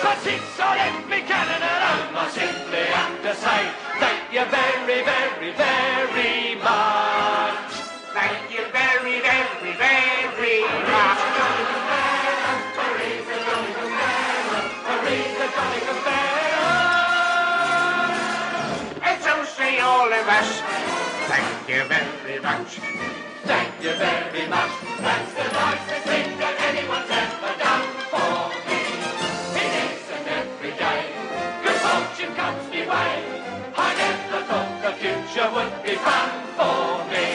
But 0.01 0.19
since 0.23 0.61
I 0.61 0.77
left 0.79 1.09
me 1.11 1.21
cannon 1.23 1.63
at 1.63 2.15
I 2.15 2.31
simply 2.31 2.85
have 2.95 3.23
to 3.23 3.35
say 3.35 3.78
very, 4.89 5.05
very, 5.05 5.53
very 5.53 6.55
much. 6.63 7.73
Thank 8.17 8.51
you 8.51 8.65
very, 8.73 9.21
very, 9.21 9.77
very 9.77 10.63
much. 10.89 11.19
And 19.03 19.23
so 19.23 19.45
say 19.45 19.79
all 19.81 20.11
of 20.11 20.27
us, 20.27 20.61
thank 21.29 21.69
you 21.69 21.85
very 21.85 22.41
much. 22.41 22.81
Thank 23.45 23.83
you 23.83 23.93
very 23.93 24.49
much. 24.49 24.71
That's 25.01 25.33
the 25.35 25.53
nicest 25.53 26.07
thing 26.07 26.28
future 35.39 35.55
would 35.55 35.83
be 35.85 35.95
fun 35.97 36.31
for 36.57 37.05
me. 37.11 37.27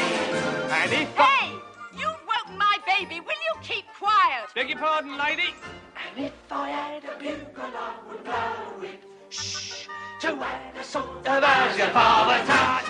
And 0.72 0.92
if 0.92 1.16
Hey! 1.16 1.52
You 1.98 2.08
woke 2.08 2.58
my 2.58 2.78
baby. 2.86 3.20
Will 3.20 3.42
you 3.48 3.56
keep 3.62 3.86
quiet? 3.98 4.50
Beg 4.56 4.70
your 4.70 4.80
pardon, 4.80 5.18
lady. 5.18 5.54
And 5.96 6.26
if 6.26 6.34
I 6.52 6.70
had 6.70 7.04
a 7.06 7.18
bugle, 7.18 7.46
I 7.58 7.96
would 8.10 8.24
blow 8.24 8.90
it. 8.90 9.00
Shh. 9.30 9.88
To 10.22 10.30
add 10.30 10.76
a 10.80 10.84
sort 10.84 11.28
of 11.28 11.44
version 11.44 11.90
for 11.96 12.20
the 12.30 12.40
touch. 12.52 12.88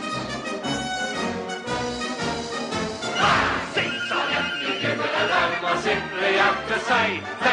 Since 3.74 4.12
I 4.12 4.24
left 4.32 4.62
you 4.64 4.74
bugle 4.82 5.16
alone, 5.24 5.56
I 5.64 5.82
simply 5.82 6.34
have 6.44 6.68
to 6.72 6.80
say 6.90 7.53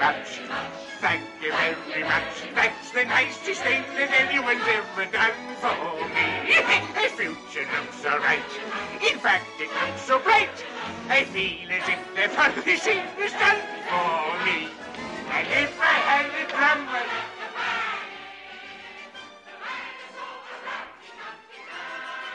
much. 0.00 0.40
Thank 1.00 1.22
you 1.42 1.52
very 1.52 2.02
much. 2.04 2.32
That's 2.54 2.90
the 2.90 3.04
nicest 3.04 3.60
thing 3.62 3.84
that 3.96 4.10
anyone's 4.16 4.64
ever 4.66 5.04
done 5.12 5.36
for 5.60 5.76
me. 6.08 6.56
the 6.96 7.08
future 7.16 7.68
looks 7.76 8.04
all 8.04 8.18
right. 8.18 8.50
In 9.00 9.18
fact, 9.18 9.44
it 9.60 9.68
looks 9.68 10.02
so 10.02 10.18
bright. 10.18 10.48
I 11.08 11.24
feel 11.24 11.70
as 11.70 11.86
if 11.88 12.00
the 12.16 12.34
publishing 12.34 13.04
was 13.18 13.32
done 13.32 13.60
for 13.88 14.44
me. 14.44 14.68
And 15.30 15.46
if 15.64 15.78
I 15.80 15.96
had 16.08 16.26
a 16.26 16.48
drum, 16.50 16.88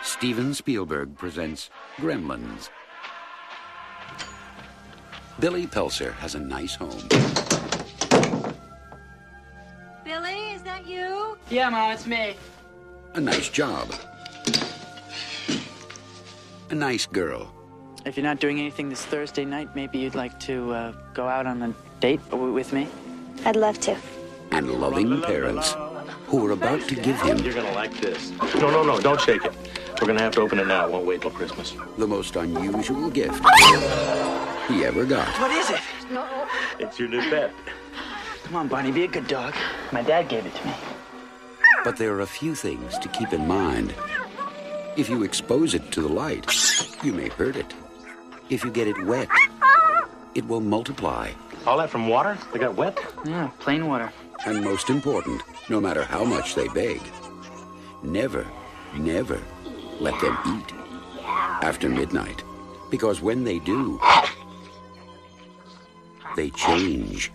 Steven 0.03 0.53
Spielberg 0.53 1.17
presents 1.17 1.69
Gremlins. 1.97 2.69
Billy 5.39 5.67
Pelser 5.67 6.13
has 6.13 6.35
a 6.35 6.39
nice 6.39 6.75
home. 6.75 6.97
Billy, 10.03 10.51
is 10.53 10.61
that 10.63 10.85
you? 10.87 11.37
Yeah, 11.49 11.69
Mom, 11.69 11.91
it's 11.91 12.05
me. 12.05 12.35
a 13.15 13.19
nice 13.21 13.49
job, 13.49 13.93
a 16.69 16.75
nice 16.75 17.05
girl, 17.05 17.51
If 18.05 18.17
you're 18.17 18.23
not 18.25 18.39
doing 18.39 18.59
anything 18.59 18.89
this 18.89 19.03
Thursday 19.05 19.45
night, 19.45 19.69
maybe 19.75 19.97
you'd 19.99 20.15
like 20.15 20.39
to 20.41 20.73
uh, 20.73 20.91
go 21.13 21.27
out 21.27 21.47
on 21.47 21.61
a 21.63 21.73
date 21.99 22.19
with 22.31 22.71
me? 22.73 22.87
I'd 23.45 23.55
love 23.55 23.79
to. 23.81 23.95
and 24.51 24.69
loving 24.71 25.21
parents 25.21 25.75
who 26.27 26.45
are 26.45 26.51
about 26.51 26.81
to 26.89 26.95
give 26.95 27.19
him 27.21 27.37
You're 27.39 27.53
gonna 27.53 27.71
like 27.73 27.93
this. 27.99 28.31
No, 28.55 28.69
no, 28.69 28.83
no, 28.83 28.99
don't 28.99 29.19
shake 29.21 29.43
it. 29.45 29.53
We're 30.01 30.07
gonna 30.07 30.21
have 30.21 30.33
to 30.35 30.41
open 30.41 30.59
it 30.59 30.67
now. 30.67 30.85
It 30.87 30.91
won't 30.91 31.05
wait 31.05 31.21
till 31.21 31.31
Christmas. 31.31 31.73
the 31.97 32.07
most 32.07 32.35
unusual 32.35 33.09
gift 33.09 33.41
he 34.67 34.85
ever 34.85 35.05
got. 35.05 35.27
What 35.39 35.51
is 35.51 35.69
it? 35.69 35.81
No. 36.11 36.47
It's 36.79 36.99
your 36.99 37.09
new 37.09 37.21
pet. 37.29 37.51
Come 38.43 38.55
on, 38.55 38.67
Barney, 38.67 38.91
be 38.91 39.03
a 39.03 39.07
good 39.07 39.27
dog. 39.27 39.53
My 39.91 40.01
dad 40.01 40.29
gave 40.29 40.45
it 40.45 40.53
to 40.55 40.67
me. 40.67 40.73
But 41.83 41.97
there 41.97 42.13
are 42.13 42.21
a 42.21 42.27
few 42.27 42.55
things 42.55 42.97
to 42.99 43.07
keep 43.09 43.33
in 43.33 43.47
mind. 43.47 43.93
If 44.97 45.09
you 45.09 45.23
expose 45.23 45.73
it 45.73 45.91
to 45.91 46.01
the 46.01 46.07
light, 46.07 46.45
you 47.03 47.13
may 47.13 47.29
hurt 47.29 47.55
it. 47.55 47.73
If 48.49 48.63
you 48.63 48.71
get 48.71 48.87
it 48.87 49.05
wet, 49.05 49.27
it 50.35 50.47
will 50.47 50.61
multiply. 50.61 51.31
All 51.65 51.77
that 51.77 51.89
from 51.89 52.07
water? 52.07 52.37
They 52.53 52.59
got 52.59 52.75
wet? 52.75 52.97
Yeah, 53.25 53.49
plain 53.59 53.87
water. 53.87 54.11
And 54.45 54.63
most 54.63 54.89
important, 54.89 55.41
no 55.69 55.81
matter 55.81 56.03
how 56.03 56.23
much 56.23 56.53
they 56.53 56.67
beg, 56.69 57.01
never, 58.03 58.45
never 58.95 59.41
let 59.99 60.19
them 60.21 60.37
eat 60.47 60.73
after 61.63 61.89
midnight. 61.89 62.43
Because 62.91 63.21
when 63.21 63.43
they 63.43 63.59
do, 63.59 63.99
they 66.35 66.49
change. 66.51 67.31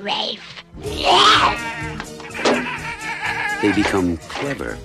Rafe. 0.00 0.64
They 3.60 3.72
become 3.72 4.16
clever, 4.18 4.78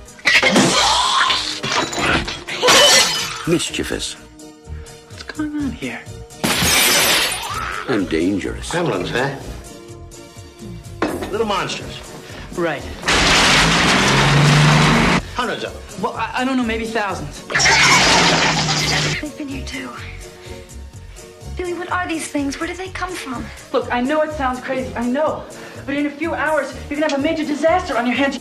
mischievous, 3.48 4.14
What's 4.16 5.24
going 5.24 5.56
on 5.58 5.72
here? 5.72 6.02
and 7.90 8.10
dangerous. 8.10 8.70
Gremlins, 8.72 9.10
huh? 9.10 9.38
Eh? 11.02 11.28
Little 11.30 11.46
monsters. 11.46 12.00
Right. 12.58 12.82
Hundreds 15.36 15.64
of 15.66 15.74
them. 15.74 16.02
Well, 16.02 16.14
I, 16.14 16.32
I 16.42 16.46
don't 16.46 16.58
know, 16.58 16.64
maybe 16.64 16.86
thousands. 16.86 17.42
They've 19.22 19.38
been 19.38 19.48
here 19.50 19.66
too. 19.66 19.90
Billy, 21.56 21.74
what 21.74 21.92
are 21.92 22.08
these 22.08 22.28
things? 22.28 22.60
Where 22.60 22.68
did 22.68 22.78
they 22.78 22.90
come 22.90 23.12
from? 23.12 23.46
Look, 23.72 23.92
I 23.94 24.02
know 24.02 24.22
it 24.22 24.34
sounds 24.34 24.60
crazy, 24.60 24.94
I 24.96 25.06
know. 25.06 25.44
But 25.86 25.96
in 25.96 26.08
a 26.08 26.10
few 26.10 26.34
hours, 26.34 26.74
you're 26.90 27.00
gonna 27.00 27.12
have 27.12 27.20
a 27.20 27.24
major 27.24 27.46
disaster 27.46 27.96
on 27.98 28.08
your 28.08 28.16
hands. 28.16 28.38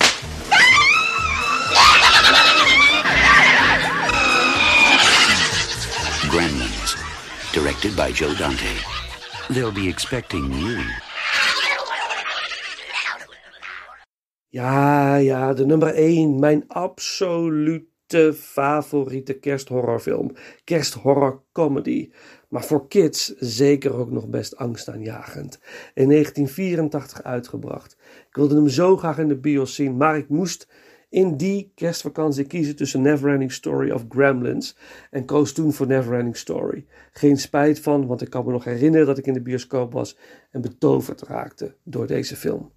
Gremlins, 6.33 7.53
directed 7.53 7.95
by 7.95 8.13
Joe 8.13 8.35
Dante. 8.35 8.75
They'll 9.51 9.73
be 9.73 9.89
expecting 9.89 10.51
you. 10.53 10.83
Ja, 14.49 15.17
ja, 15.17 15.53
de 15.53 15.67
nummer 15.67 15.95
1. 15.95 16.39
Mijn 16.39 16.65
absolute 18.13 18.33
favoriete 18.33 19.39
kersthorrorfilm. 19.39 20.33
Kersthorror 20.65 21.43
comedy. 21.53 22.11
Maar 22.49 22.65
voor 22.65 22.89
kids 22.89 23.35
zeker 23.39 23.95
ook 23.95 24.11
nog 24.11 24.29
best 24.29 24.57
angstaanjagend. 24.57 25.61
In 25.95 26.09
1984 26.09 27.23
uitgebracht. 27.23 27.97
Ik 28.29 28.37
wilde 28.37 28.55
hem 28.55 28.69
zo 28.69 28.97
graag 28.97 29.19
in 29.19 29.29
de 29.29 29.37
bios 29.37 29.75
zien, 29.75 29.97
maar 29.97 30.17
ik 30.17 30.29
moest 30.29 30.69
in 31.09 31.37
die 31.37 31.73
kerstvakantie 31.75 32.45
kiezen 32.45 32.77
tussen 32.77 33.03
Neverending 33.03 33.53
Story 33.53 33.91
of 33.91 34.05
Gremlins 34.09 34.77
en 35.11 35.25
koos 35.25 35.53
toen 35.53 35.73
voor 35.73 35.87
Neverending 35.87 36.37
Story. 36.37 36.87
Geen 37.13 37.37
spijt 37.37 37.81
van, 37.81 38.07
want 38.07 38.23
ik 38.23 38.31
kan 38.31 38.45
me 38.45 38.51
nog 38.51 38.65
herinneren 38.65 39.07
dat 39.07 39.19
ik 39.19 39.27
in 39.27 39.33
de 39.33 39.43
bioscoop 39.43 39.93
was 39.93 40.17
en 40.51 40.61
betoverd 40.61 41.23
raakte 41.23 41.75
door 41.83 42.07
deze 42.07 42.37
film. 42.37 42.73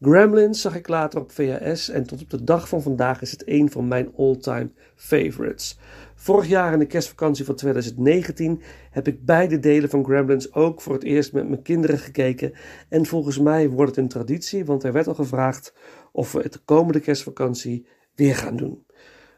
Gremlins 0.00 0.60
zag 0.60 0.76
ik 0.76 0.88
later 0.88 1.20
op 1.20 1.32
VHS 1.32 1.88
en 1.88 2.06
tot 2.06 2.22
op 2.22 2.30
de 2.30 2.44
dag 2.44 2.68
van 2.68 2.82
vandaag 2.82 3.22
is 3.22 3.30
het 3.30 3.42
een 3.46 3.70
van 3.70 3.88
mijn 3.88 4.12
all-time 4.16 4.70
favorites. 4.94 5.78
Vorig 6.14 6.48
jaar 6.48 6.72
in 6.72 6.78
de 6.78 6.86
kerstvakantie 6.86 7.44
van 7.44 7.54
2019 7.54 8.62
heb 8.90 9.06
ik 9.08 9.24
beide 9.24 9.58
delen 9.58 9.90
van 9.90 10.04
Gremlins 10.04 10.52
ook 10.52 10.80
voor 10.80 10.92
het 10.92 11.02
eerst 11.02 11.32
met 11.32 11.48
mijn 11.48 11.62
kinderen 11.62 11.98
gekeken. 11.98 12.52
En 12.88 13.06
volgens 13.06 13.38
mij 13.38 13.68
wordt 13.68 13.96
het 13.96 14.04
een 14.04 14.10
traditie, 14.10 14.64
want 14.64 14.84
er 14.84 14.92
werd 14.92 15.06
al 15.06 15.14
gevraagd 15.14 15.74
of 16.12 16.32
we 16.32 16.40
het 16.40 16.52
de 16.52 16.60
komende 16.64 17.00
kerstvakantie 17.00 17.86
weer 18.14 18.36
gaan 18.36 18.56
doen. 18.56 18.86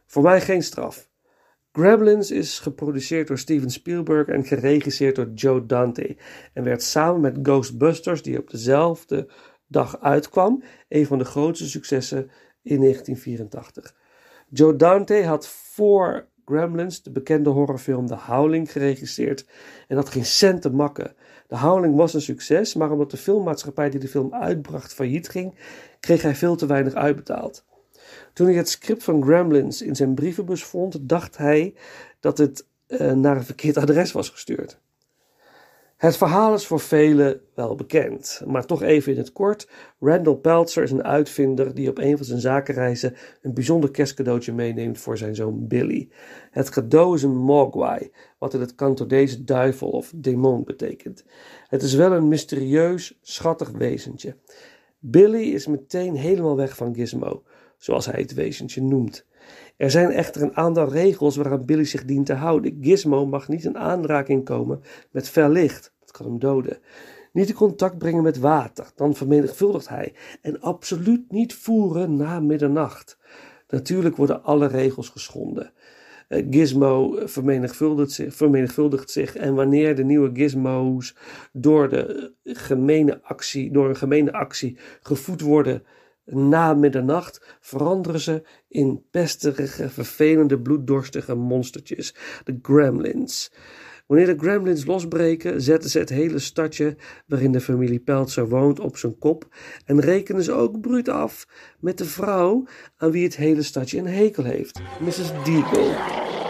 Voor 0.07 0.23
mij 0.23 0.41
geen 0.41 0.63
straf. 0.63 1.09
Gremlins 1.73 2.31
is 2.31 2.59
geproduceerd 2.59 3.29
door 3.29 3.39
Steven 3.39 3.71
Spielberg 3.71 4.27
en 4.27 4.45
geregisseerd 4.45 5.17
door 5.17 5.31
Joe 5.35 5.67
Dante 5.67 6.17
en 6.53 6.65
werd 6.65 6.83
samen 6.83 7.21
met 7.21 7.39
Ghostbusters, 7.43 8.23
die 8.23 8.39
op 8.39 8.51
dezelfde 8.51 9.29
dag 9.71 10.01
uitkwam, 10.01 10.62
een 10.89 11.07
van 11.07 11.18
de 11.18 11.25
grootste 11.25 11.68
successen 11.68 12.31
in 12.62 12.81
1984. 12.81 13.95
Joe 14.49 14.77
Dante 14.77 15.25
had 15.25 15.49
voor 15.49 16.27
Gremlins 16.45 17.03
de 17.03 17.11
bekende 17.11 17.51
horrorfilm 17.51 18.07
The 18.07 18.14
Howling 18.14 18.73
geregisseerd 18.73 19.47
en 19.89 19.97
had 19.97 20.09
geen 20.09 20.25
cent 20.25 20.62
te 20.62 20.71
makken. 20.71 21.14
The 21.49 21.57
Howling 21.57 21.97
was 21.97 22.14
een 22.14 22.21
succes, 22.21 22.75
maar 22.75 22.91
omdat 22.91 23.11
de 23.11 23.16
filmmaatschappij 23.16 23.91
die 23.91 24.01
de 24.01 24.09
film 24.09 24.35
uitbracht 24.35 24.95
failliet 24.95 25.29
ging, 25.29 25.55
kreeg 26.01 26.23
hij 26.23 26.35
veel 26.35 26.57
te 26.57 26.66
weinig 26.66 26.95
uitbetaald. 26.95 27.64
Toen 28.33 28.47
hij 28.47 28.57
het 28.57 28.68
script 28.68 29.05
van 29.05 29.23
Gremlins 29.23 29.83
in 29.83 29.97
zijn 29.97 30.14
brievenbus 30.14 30.64
vond, 30.64 31.09
dacht 31.09 31.37
hij 31.37 31.75
dat 32.21 32.39
het 32.39 32.66
uh, 32.89 33.12
naar 33.12 33.37
een 33.37 33.45
verkeerd 33.45 33.77
adres 33.77 34.12
was 34.12 34.29
gestuurd. 34.29 34.81
Het 36.01 36.16
verhaal 36.16 36.55
is 36.55 36.66
voor 36.66 36.80
velen 36.80 37.40
wel 37.55 37.74
bekend, 37.74 38.42
maar 38.46 38.66
toch 38.66 38.82
even 38.82 39.12
in 39.12 39.18
het 39.18 39.32
kort. 39.32 39.68
Randall 39.98 40.34
Peltzer 40.34 40.82
is 40.82 40.90
een 40.90 41.05
uitvinder 41.05 41.74
die 41.74 41.88
op 41.88 41.98
een 41.98 42.16
van 42.16 42.26
zijn 42.26 42.40
zakenreizen 42.40 43.16
een 43.42 43.55
bijzonder 43.55 43.90
kerstcadeautje 43.90 44.53
meeneemt 44.53 44.98
voor 44.98 45.18
zijn 45.18 45.34
zoon 45.34 45.66
Billy. 45.66 46.09
Het 46.51 46.68
cadeau 46.68 47.14
is 47.14 47.22
een 47.22 47.36
mogwai, 47.36 48.11
wat 48.38 48.55
in 48.55 48.61
het 48.61 48.74
Cantodese 48.74 49.44
duivel 49.44 49.88
of 49.88 50.12
demon 50.14 50.64
betekent. 50.64 51.24
Het 51.68 51.82
is 51.82 51.94
wel 51.94 52.12
een 52.12 52.28
mysterieus, 52.28 53.18
schattig 53.22 53.70
wezentje. 53.70 54.36
Billy 54.98 55.42
is 55.42 55.66
meteen 55.66 56.14
helemaal 56.14 56.57
weg 56.57 56.76
van 56.76 56.94
Gizmo, 56.94 57.42
zoals 57.76 58.07
hij 58.07 58.20
het 58.20 58.34
wezentje 58.34 58.82
noemt. 58.82 59.26
Er 59.81 59.91
zijn 59.91 60.11
echter 60.11 60.43
een 60.43 60.57
aantal 60.57 60.89
regels 60.89 61.37
waaraan 61.37 61.64
Billy 61.64 61.85
zich 61.85 62.05
dient 62.05 62.26
te 62.26 62.35
houden. 62.35 62.78
Gizmo 62.81 63.26
mag 63.26 63.49
niet 63.49 63.64
in 63.64 63.78
aanraking 63.78 64.45
komen 64.45 64.83
met 65.11 65.28
fel 65.28 65.49
licht, 65.49 65.93
dat 66.01 66.11
kan 66.11 66.26
hem 66.26 66.39
doden. 66.39 66.78
Niet 67.33 67.49
in 67.49 67.55
contact 67.55 67.99
brengen 67.99 68.22
met 68.22 68.39
water, 68.39 68.87
dan 68.95 69.14
vermenigvuldigt 69.14 69.89
hij. 69.89 70.14
En 70.43 70.61
absoluut 70.61 71.31
niet 71.31 71.55
voeren 71.55 72.16
na 72.16 72.41
middernacht. 72.41 73.18
Natuurlijk 73.68 74.16
worden 74.16 74.43
alle 74.43 74.66
regels 74.66 75.09
geschonden. 75.09 75.72
Uh, 76.28 76.47
Gizmo 76.51 77.18
vermenigvuldigt 77.24 78.12
zich, 78.12 78.35
vermenigvuldigt 78.35 79.11
zich 79.11 79.37
en 79.37 79.55
wanneer 79.55 79.97
de 79.97 80.05
nieuwe 80.05 80.31
gizmo's 80.33 81.16
door, 81.53 81.89
de 81.89 82.33
gemene 82.45 83.22
actie, 83.22 83.72
door 83.72 83.89
een 83.89 83.97
gemene 83.97 84.33
actie 84.33 84.76
gevoed 85.03 85.41
worden 85.41 85.83
na 86.31 86.74
middernacht 86.74 87.57
veranderen 87.61 88.20
ze 88.20 88.43
in 88.68 89.05
pesterige, 89.11 89.89
vervelende, 89.89 90.61
bloeddorstige 90.61 91.35
monstertjes, 91.35 92.14
de 92.45 92.59
gremlins. 92.62 93.53
Wanneer 94.07 94.26
de 94.26 94.39
gremlins 94.39 94.85
losbreken, 94.85 95.62
zetten 95.62 95.91
ze 95.91 95.99
het 95.99 96.09
hele 96.09 96.39
stadje 96.39 96.97
waarin 97.26 97.53
de 97.53 97.61
familie 97.61 97.99
Peltzer 97.99 98.49
woont 98.49 98.81
op 98.81 98.97
zijn 98.97 99.18
kop 99.18 99.49
en 99.85 100.01
rekenen 100.01 100.43
ze 100.43 100.53
ook 100.53 100.81
bruut 100.81 101.09
af 101.09 101.47
met 101.81 101.99
de 101.99 102.05
vrouw 102.05 102.66
aan 102.97 103.11
wie 103.11 103.24
het 103.24 103.37
hele 103.37 103.62
stadje 103.62 103.99
een 103.99 104.07
hekel 104.07 104.45
heeft, 104.45 104.81
Mrs. 105.01 105.45
Deagle. 105.45 105.95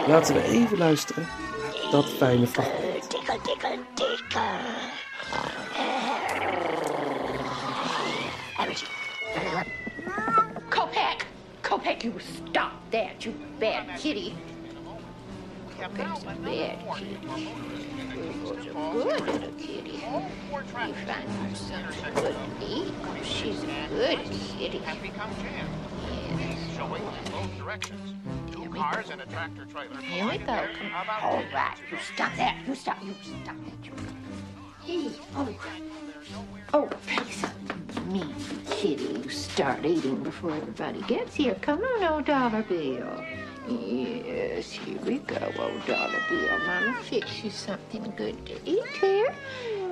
Laten 0.07 0.33
we 0.33 0.43
even 0.43 0.77
luisteren, 0.77 1.27
dat 1.91 2.09
fijne. 2.09 2.45
Dikke, 2.45 3.39
dikke, 3.43 3.79
dikke. 3.95 4.70
You 12.03 12.19
stop 12.19 12.73
that, 12.91 13.25
you 13.25 13.33
bad 13.59 13.99
kitty. 13.99 14.35
Kopeck's 15.77 16.23
a 16.23 16.35
bad 16.41 16.97
kitty. 16.97 17.17
You're 18.63 18.73
a 18.73 18.91
good 18.91 19.21
little 19.21 19.51
kitty. 19.53 19.91
You 19.91 20.63
find 20.65 20.95
her 20.95 21.55
something 21.55 22.13
good 22.15 22.23
to 22.23 22.65
eat. 22.65 22.93
She's 23.23 23.63
a 23.63 23.87
good 23.89 24.19
kitty. 24.57 24.81
Showing 26.75 27.03
in 27.03 27.31
both 27.31 27.57
directions. 27.57 28.13
Two 28.51 28.65
cars 28.69 29.09
and 29.11 29.21
a 29.21 29.25
tractor 29.27 29.65
trailer. 29.65 29.97
Here 29.97 30.27
we 30.27 30.37
go. 30.39 30.67
All 31.21 31.43
right, 31.53 31.77
you 31.91 31.97
stop 32.13 32.35
that. 32.37 32.57
You 32.67 32.75
stop. 32.75 33.03
You 33.03 33.13
stop 33.21 33.55
that. 33.65 33.85
You. 33.85 33.93
Hey, 34.83 35.11
oh. 35.35 35.55
Oh, 36.73 36.89
please. 37.05 37.45
Me, 38.11 38.21
kitty, 38.69 39.21
you 39.23 39.29
start 39.29 39.85
eating 39.85 40.21
before 40.21 40.51
everybody 40.51 41.01
gets 41.03 41.33
here. 41.33 41.55
Come 41.61 41.81
on, 41.81 42.03
old 42.03 42.25
dollar 42.25 42.61
bill. 42.63 43.23
Yes, 43.69 44.69
here 44.69 44.99
we 45.05 45.19
go, 45.19 45.37
old 45.57 45.85
dollar 45.85 46.19
bill. 46.27 46.59
Mama, 46.67 46.97
fix 47.03 47.41
you 47.41 47.49
something 47.49 48.13
good 48.17 48.45
to 48.47 48.59
eat 48.65 48.85
here. 48.99 49.33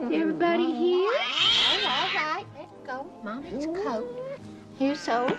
Everybody 0.01 0.69
here? 0.69 1.13
All 1.13 1.77
right, 1.77 2.09
all 2.13 2.33
right. 2.33 2.45
Let's 2.57 2.77
go. 2.85 3.09
Mama's 3.23 3.65
coat. 3.85 4.49
Here's 4.77 5.07
old. 5.07 5.37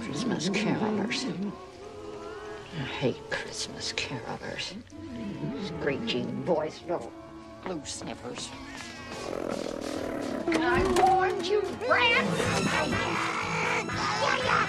Christmas 0.00 0.50
carolers. 0.50 1.24
I 2.78 2.82
hate 2.82 3.30
Christmas 3.30 3.94
carolers 3.94 4.74
screeching 5.64 6.26
voice 6.44 6.80
little 6.88 7.12
blue 7.64 7.80
sniffers. 7.84 8.50
I 10.48 10.82
warned 11.02 11.46
you, 11.46 11.62
Brad! 11.86 12.26
Yeah, 12.66 12.86
yeah, 14.36 14.66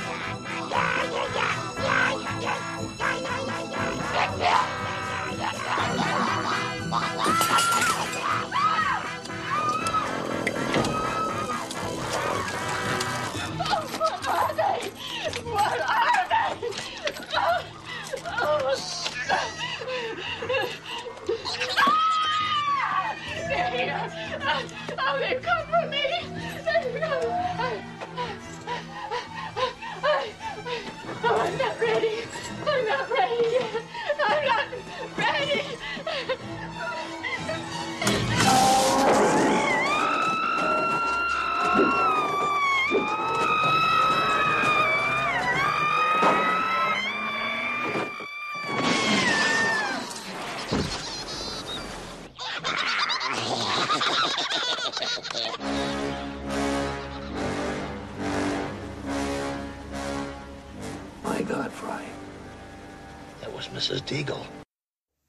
yeah, 0.69 1.11
yeah, 1.11 1.35
yeah. 1.35 1.66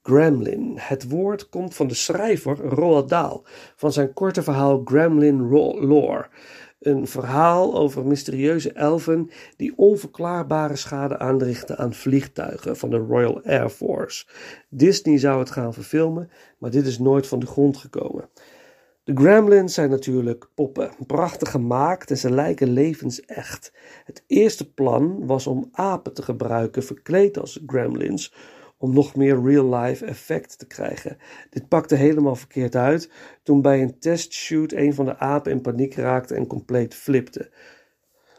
Gremlin. 0.08 0.72
Het 0.76 1.08
woord 1.08 1.48
komt 1.48 1.74
van 1.74 1.86
de 1.86 1.94
schrijver 1.94 2.56
Roald 2.56 3.08
Dahl 3.08 3.42
van 3.76 3.92
zijn 3.92 4.12
korte 4.12 4.42
verhaal 4.42 4.82
Gremlin 4.84 5.48
Lore. 5.48 6.28
Een 6.78 7.06
verhaal 7.06 7.74
over 7.74 8.06
mysterieuze 8.06 8.72
elfen 8.72 9.30
die 9.56 9.72
onverklaarbare 9.76 10.76
schade 10.76 11.18
aanrichten 11.18 11.78
aan 11.78 11.94
vliegtuigen 11.94 12.76
van 12.76 12.90
de 12.90 12.96
Royal 12.96 13.42
Air 13.44 13.68
Force. 13.68 14.26
Disney 14.68 15.18
zou 15.18 15.38
het 15.38 15.50
gaan 15.50 15.74
verfilmen, 15.74 16.30
maar 16.58 16.70
dit 16.70 16.86
is 16.86 16.98
nooit 16.98 17.26
van 17.26 17.38
de 17.38 17.46
grond 17.46 17.76
gekomen. 17.76 18.28
De 19.04 19.14
Gremlins 19.14 19.74
zijn 19.74 19.90
natuurlijk 19.90 20.48
poppen, 20.54 20.90
prachtig 21.06 21.50
gemaakt 21.50 22.10
en 22.10 22.18
ze 22.18 22.30
lijken 22.30 22.72
levensecht. 22.72 23.72
Het 24.04 24.24
eerste 24.26 24.72
plan 24.72 25.26
was 25.26 25.46
om 25.46 25.68
apen 25.72 26.14
te 26.14 26.22
gebruiken 26.22 26.82
verkleed 26.82 27.38
als 27.38 27.62
Gremlins 27.66 28.32
om 28.78 28.94
nog 28.94 29.16
meer 29.16 29.42
real-life 29.42 30.04
effect 30.04 30.58
te 30.58 30.66
krijgen. 30.66 31.16
Dit 31.50 31.68
pakte 31.68 31.94
helemaal 31.94 32.36
verkeerd 32.36 32.76
uit 32.76 33.10
toen 33.42 33.62
bij 33.62 33.82
een 33.82 33.98
testshoot 33.98 34.72
een 34.72 34.94
van 34.94 35.04
de 35.04 35.18
apen 35.18 35.52
in 35.52 35.60
paniek 35.60 35.94
raakte 35.94 36.34
en 36.34 36.46
compleet 36.46 36.94
flipte. 36.94 37.50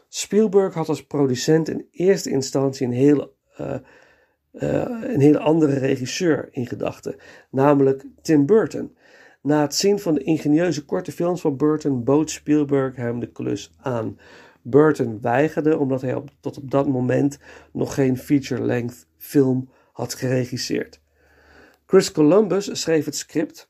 Spielberg 0.08 0.74
had 0.74 0.88
als 0.88 1.06
producent 1.06 1.68
in 1.68 1.86
eerste 1.90 2.30
instantie 2.30 2.86
een 2.86 2.92
hele, 2.92 3.32
uh, 3.60 3.74
uh, 4.52 5.02
een 5.02 5.20
hele 5.20 5.38
andere 5.38 5.78
regisseur 5.78 6.48
in 6.50 6.66
gedachten, 6.66 7.16
namelijk 7.50 8.04
Tim 8.22 8.46
Burton. 8.46 8.96
Na 9.42 9.60
het 9.60 9.74
zien 9.74 9.98
van 9.98 10.14
de 10.14 10.22
ingenieuze 10.22 10.84
korte 10.84 11.12
films 11.12 11.40
van 11.40 11.56
Burton 11.56 12.04
bood 12.04 12.30
Spielberg 12.30 12.96
hem 12.96 13.20
de 13.20 13.32
klus 13.32 13.72
aan. 13.76 14.18
Burton 14.62 15.20
weigerde 15.20 15.78
omdat 15.78 16.00
hij 16.00 16.22
tot 16.40 16.56
op 16.56 16.70
dat 16.70 16.88
moment 16.88 17.38
nog 17.72 17.94
geen 17.94 18.18
feature-length 18.18 19.06
film 19.16 19.68
had 19.92 20.14
geregisseerd. 20.14 21.00
Chris 21.86 22.12
Columbus 22.12 22.80
schreef 22.80 23.04
het 23.04 23.16
script 23.16 23.68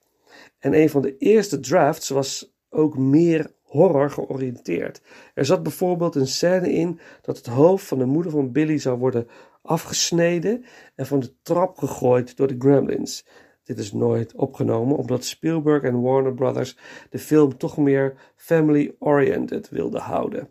en 0.58 0.74
een 0.74 0.90
van 0.90 1.02
de 1.02 1.16
eerste 1.16 1.60
drafts 1.60 2.08
was 2.08 2.54
ook 2.70 2.98
meer 2.98 3.52
horror 3.62 4.10
georiënteerd. 4.10 5.02
Er 5.34 5.44
zat 5.44 5.62
bijvoorbeeld 5.62 6.14
een 6.14 6.26
scène 6.26 6.72
in 6.72 7.00
dat 7.22 7.36
het 7.36 7.46
hoofd 7.46 7.86
van 7.86 7.98
de 7.98 8.04
moeder 8.04 8.32
van 8.32 8.52
Billy 8.52 8.78
zou 8.78 8.98
worden 8.98 9.28
afgesneden 9.62 10.64
en 10.94 11.06
van 11.06 11.20
de 11.20 11.32
trap 11.42 11.78
gegooid 11.78 12.36
door 12.36 12.46
de 12.46 12.56
gremlins. 12.58 13.26
Dit 13.64 13.78
is 13.78 13.92
nooit 13.92 14.34
opgenomen 14.34 14.96
omdat 14.96 15.24
Spielberg 15.24 15.82
en 15.82 16.00
Warner 16.00 16.34
Brothers 16.34 16.76
de 17.10 17.18
film 17.18 17.56
toch 17.56 17.76
meer 17.76 18.14
family-oriented 18.36 19.68
wilden 19.68 20.00
houden. 20.00 20.50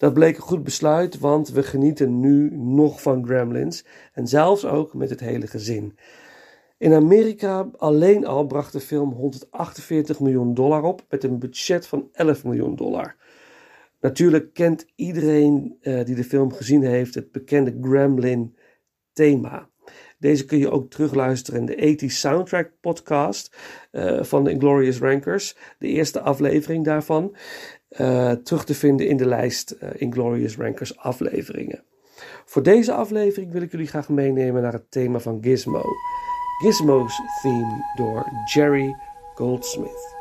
Dat 0.00 0.14
bleek 0.14 0.36
een 0.36 0.42
goed 0.42 0.62
besluit, 0.62 1.18
want 1.18 1.50
we 1.50 1.62
genieten 1.62 2.20
nu 2.20 2.56
nog 2.56 3.02
van 3.02 3.26
Gremlins 3.26 3.84
en 4.12 4.26
zelfs 4.26 4.64
ook 4.64 4.94
met 4.94 5.10
het 5.10 5.20
hele 5.20 5.46
gezin. 5.46 5.98
In 6.78 6.92
Amerika 6.92 7.70
alleen 7.76 8.26
al 8.26 8.46
bracht 8.46 8.72
de 8.72 8.80
film 8.80 9.12
148 9.12 10.20
miljoen 10.20 10.54
dollar 10.54 10.82
op 10.82 11.04
met 11.08 11.24
een 11.24 11.38
budget 11.38 11.86
van 11.86 12.08
11 12.12 12.44
miljoen 12.44 12.76
dollar. 12.76 13.16
Natuurlijk 14.00 14.54
kent 14.54 14.86
iedereen 14.94 15.76
uh, 15.80 16.04
die 16.04 16.14
de 16.14 16.24
film 16.24 16.52
gezien 16.52 16.82
heeft 16.82 17.14
het 17.14 17.32
bekende 17.32 17.78
Gremlin 17.80 18.56
thema. 19.12 19.68
Deze 20.18 20.44
kun 20.44 20.58
je 20.58 20.70
ook 20.70 20.90
terugluisteren 20.90 21.60
in 21.60 21.66
de 21.66 21.76
80 21.76 22.12
Soundtrack 22.12 22.72
podcast 22.80 23.56
uh, 23.92 24.22
van 24.22 24.44
de 24.44 24.50
Inglorious 24.50 24.98
Rankers. 24.98 25.56
De 25.78 25.88
eerste 25.88 26.20
aflevering 26.20 26.84
daarvan. 26.84 27.36
Uh, 27.98 28.32
terug 28.32 28.64
te 28.64 28.74
vinden 28.74 29.08
in 29.08 29.16
de 29.16 29.26
lijst 29.26 29.76
uh, 29.82 29.88
Inglorious 29.96 30.56
Rankers 30.56 30.96
afleveringen. 30.96 31.82
Voor 32.44 32.62
deze 32.62 32.92
aflevering 32.92 33.52
wil 33.52 33.62
ik 33.62 33.70
jullie 33.70 33.86
graag 33.86 34.08
meenemen 34.08 34.62
naar 34.62 34.72
het 34.72 34.90
thema 34.90 35.18
van 35.18 35.38
Gizmo. 35.40 35.82
Gizmo's 36.62 37.20
theme 37.42 37.92
door 37.96 38.26
Jerry 38.52 38.96
Goldsmith. 39.34 40.19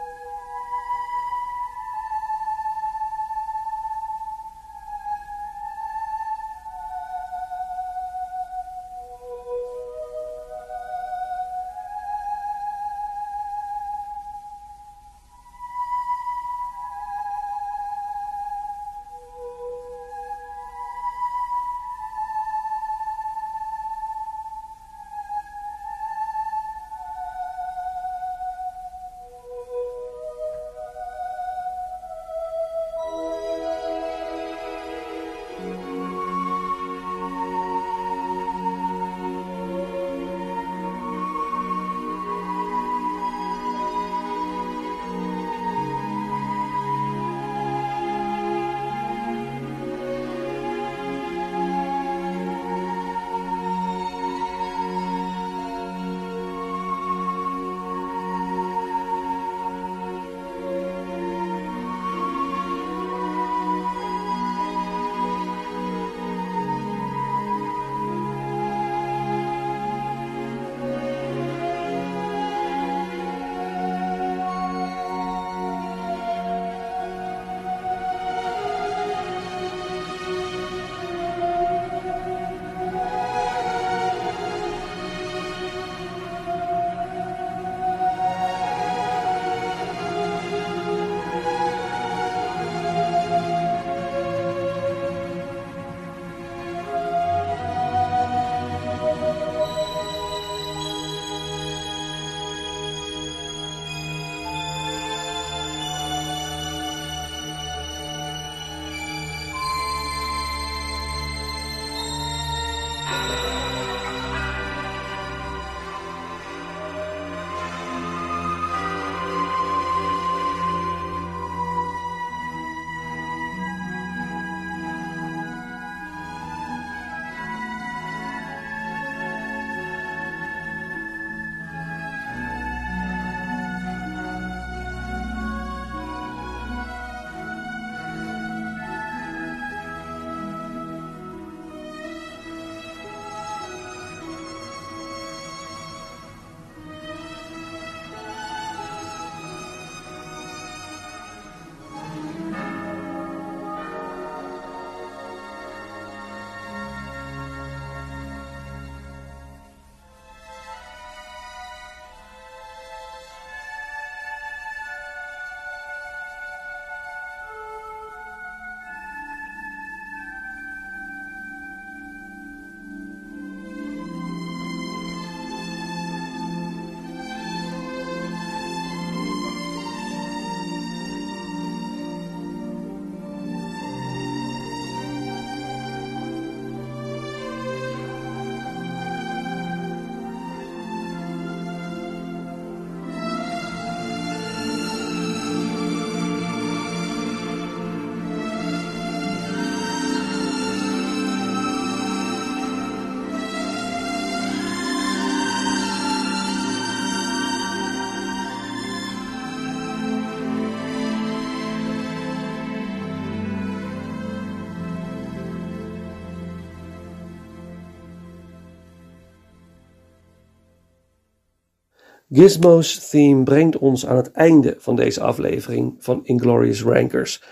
Gizmo's 222.31 223.09
theme 223.09 223.43
brengt 223.43 223.77
ons 223.77 224.05
aan 224.05 224.15
het 224.15 224.31
einde 224.31 224.75
van 224.77 224.95
deze 224.95 225.21
aflevering 225.21 225.95
van 225.99 226.19
Inglorious 226.23 226.83
Rankers. 226.83 227.43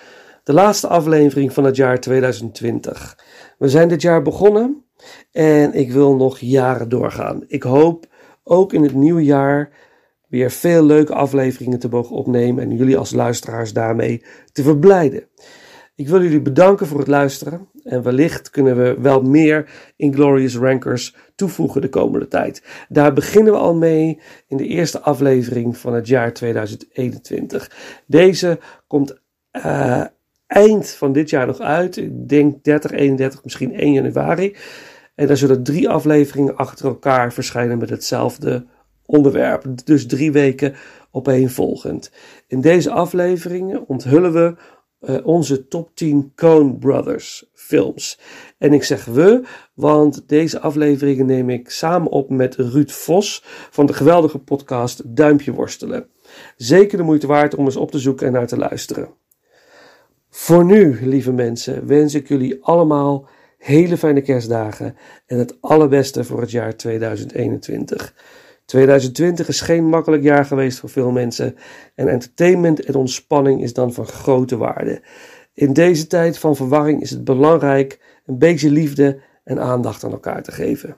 De 0.44 0.54
laatste 0.54 0.88
aflevering 0.88 1.54
van 1.54 1.64
het 1.64 1.76
jaar 1.76 2.00
2020. 2.00 3.18
We 3.58 3.70
zijn 3.70 3.88
dit 3.88 4.02
jaar 4.02 4.22
begonnen 4.22 4.86
en 5.32 5.74
ik 5.74 5.92
wil 5.92 6.16
nog 6.16 6.40
jaren 6.40 6.90
doorgaan. 6.90 7.44
Ik 7.48 7.64
hoop 7.64 8.06
ook 8.44 8.74
in 8.74 8.84
het 8.84 8.94
nieuwe 8.94 9.24
jaar 9.24 9.70
weer 10.28 10.52
veel 10.52 10.84
leuke 10.84 11.14
afleveringen 11.14 11.80
te 11.80 11.90
mogen 11.90 12.16
opnemen 12.16 12.64
en 12.64 12.76
jullie 12.76 12.98
als 12.98 13.12
luisteraars 13.12 13.74
daarmee 13.74 14.24
te 14.52 14.64
verblijden. 14.64 15.28
Ik 15.98 16.08
wil 16.08 16.22
jullie 16.22 16.42
bedanken 16.42 16.88
voor 16.88 17.00
het 17.00 17.08
luisteren 17.08 17.68
en 17.84 18.04
wellicht 18.04 18.50
kunnen 18.50 18.78
we 18.78 18.96
wel 19.02 19.22
meer 19.22 19.70
Inglorious 19.96 20.58
Rankers 20.58 21.16
toevoegen 21.36 21.82
de 21.82 21.90
komende 21.90 22.28
tijd. 22.28 22.64
Daar 22.90 23.14
beginnen 23.14 23.54
we 23.54 23.60
al 23.60 23.76
mee 23.76 24.20
in 24.48 24.58
de 24.58 24.68
eerste 24.68 25.00
aflevering 25.00 25.78
van 25.78 25.94
het 25.94 26.08
jaar 26.08 26.34
2021. 26.34 27.72
Deze 28.06 28.60
komt 28.88 29.20
uh, 29.52 30.04
eind 30.48 30.90
van 30.90 31.12
dit 31.12 31.30
jaar 31.30 31.48
nog 31.48 31.60
uit. 31.60 31.98
Ik 31.98 32.30
denk 32.30 32.64
30, 32.64 32.92
31, 32.92 33.44
misschien 33.44 33.74
1 33.74 33.94
januari. 33.94 34.56
En 35.16 35.28
daar 35.28 35.38
zullen 35.38 35.64
drie 35.64 35.90
afleveringen 35.90 36.56
achter 36.56 36.86
elkaar 36.86 37.34
verschijnen 37.34 37.78
met 37.78 37.90
hetzelfde 37.90 38.66
onderwerp. 39.06 39.66
Dus 39.84 40.08
drie 40.08 40.32
weken 40.32 40.76
opeenvolgend. 41.12 42.12
In 42.48 42.62
deze 42.62 42.92
afleveringen 42.92 43.88
onthullen 43.88 44.34
we 44.34 44.56
uh, 45.02 45.28
onze 45.28 45.68
top 45.68 45.90
10 45.94 46.32
Coen 46.36 46.80
Brothers 46.80 47.50
films. 47.54 48.20
En 48.58 48.74
ik 48.74 48.84
zeg 48.84 49.06
we, 49.06 49.44
want 49.74 50.24
deze 50.28 50.60
afleveringen 50.60 51.26
neem 51.26 51.50
ik 51.50 51.70
samen 51.70 52.12
op 52.12 52.30
met 52.30 52.56
Ruud 52.56 52.92
Vos 52.92 53.44
van 53.70 53.86
de 53.86 53.94
geweldige 53.94 54.40
podcast 54.40 55.16
Duimpje 55.16 55.54
Worstelen. 55.54 56.08
Zeker 56.56 56.98
de 56.98 57.04
moeite 57.04 57.28
waard 57.28 57.56
om 57.56 57.66
eens 57.66 57.76
op 57.76 57.92
te 57.92 58.00
zoeken 58.00 58.28
en 58.28 58.34
naar 58.34 58.48
te 58.48 58.58
luisteren. 58.58 59.10
Voor 60.30 60.66
nu, 60.66 61.08
lieve 61.08 61.32
mensen, 61.32 61.88
wens 61.88 62.14
ik 62.14 62.28
jullie 62.28 62.64
allemaal 62.64 63.28
hele 63.58 63.98
fijne 63.98 64.22
kerstdagen 64.22 64.96
en 65.26 65.38
het 65.38 65.62
allerbeste 65.62 66.24
voor 66.24 66.42
het 66.42 66.52
jaar 66.52 66.76
2021. 66.76 68.14
2020 68.68 69.48
is 69.48 69.62
geen 69.62 69.86
makkelijk 69.86 70.24
jaar 70.24 70.46
geweest 70.46 70.80
voor 70.80 70.90
veel 70.90 71.12
mensen 71.12 71.56
en 71.96 72.08
entertainment 72.08 72.86
en 72.86 72.96
ontspanning 72.96 73.62
is 73.62 73.74
dan 73.74 73.94
van 73.94 74.08
grote 74.08 74.58
waarde. 74.58 75.02
In 75.54 75.74
deze 75.74 76.08
tijd 76.08 76.38
van 76.38 76.56
verwarring 76.56 77.02
is 77.02 77.10
het 77.10 77.24
belangrijk 77.24 78.00
een 78.26 78.38
beetje 78.38 78.72
liefde 78.72 79.20
en 79.44 79.60
aandacht 79.60 80.04
aan 80.04 80.12
elkaar 80.12 80.44
te 80.44 80.52
geven. 80.52 80.98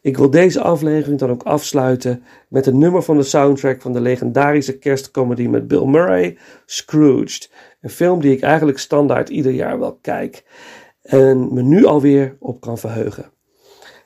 Ik 0.00 0.16
wil 0.16 0.30
deze 0.30 0.60
aflevering 0.60 1.18
dan 1.18 1.30
ook 1.30 1.42
afsluiten 1.42 2.22
met 2.48 2.66
een 2.66 2.78
nummer 2.78 3.02
van 3.02 3.16
de 3.16 3.22
soundtrack 3.22 3.80
van 3.80 3.92
de 3.92 4.00
legendarische 4.00 4.78
kerstcomedy 4.78 5.46
met 5.46 5.68
Bill 5.68 5.84
Murray, 5.84 6.38
Scrooged. 6.66 7.50
Een 7.80 7.90
film 7.90 8.20
die 8.20 8.32
ik 8.32 8.42
eigenlijk 8.42 8.78
standaard 8.78 9.28
ieder 9.28 9.52
jaar 9.52 9.78
wel 9.78 9.98
kijk 10.00 10.44
en 11.02 11.54
me 11.54 11.62
nu 11.62 11.84
alweer 11.84 12.36
op 12.38 12.60
kan 12.60 12.78
verheugen. 12.78 13.30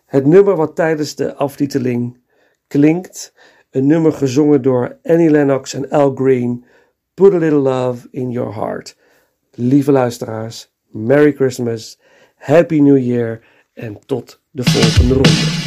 Het 0.06 0.26
nummer 0.26 0.56
wat 0.56 0.76
tijdens 0.76 1.14
de 1.14 1.34
aftiteling 1.34 2.24
klinkt, 2.66 3.32
een 3.70 3.86
nummer 3.86 4.12
gezongen 4.12 4.62
door 4.62 4.98
Annie 5.02 5.30
Lennox 5.30 5.74
en 5.74 5.90
Al 5.90 6.14
Green, 6.14 6.64
Put 7.14 7.32
a 7.32 7.38
Little 7.38 7.58
Love 7.58 8.08
in 8.10 8.30
Your 8.30 8.54
Heart. 8.54 8.96
Lieve 9.50 9.92
luisteraars, 9.92 10.72
Merry 10.86 11.32
Christmas, 11.32 11.98
Happy 12.36 12.80
New 12.80 12.98
Year 12.98 13.40
en 13.72 13.98
tot 14.06 14.40
de 14.50 14.64
volgende 14.64 15.14
ronde. 15.14 15.65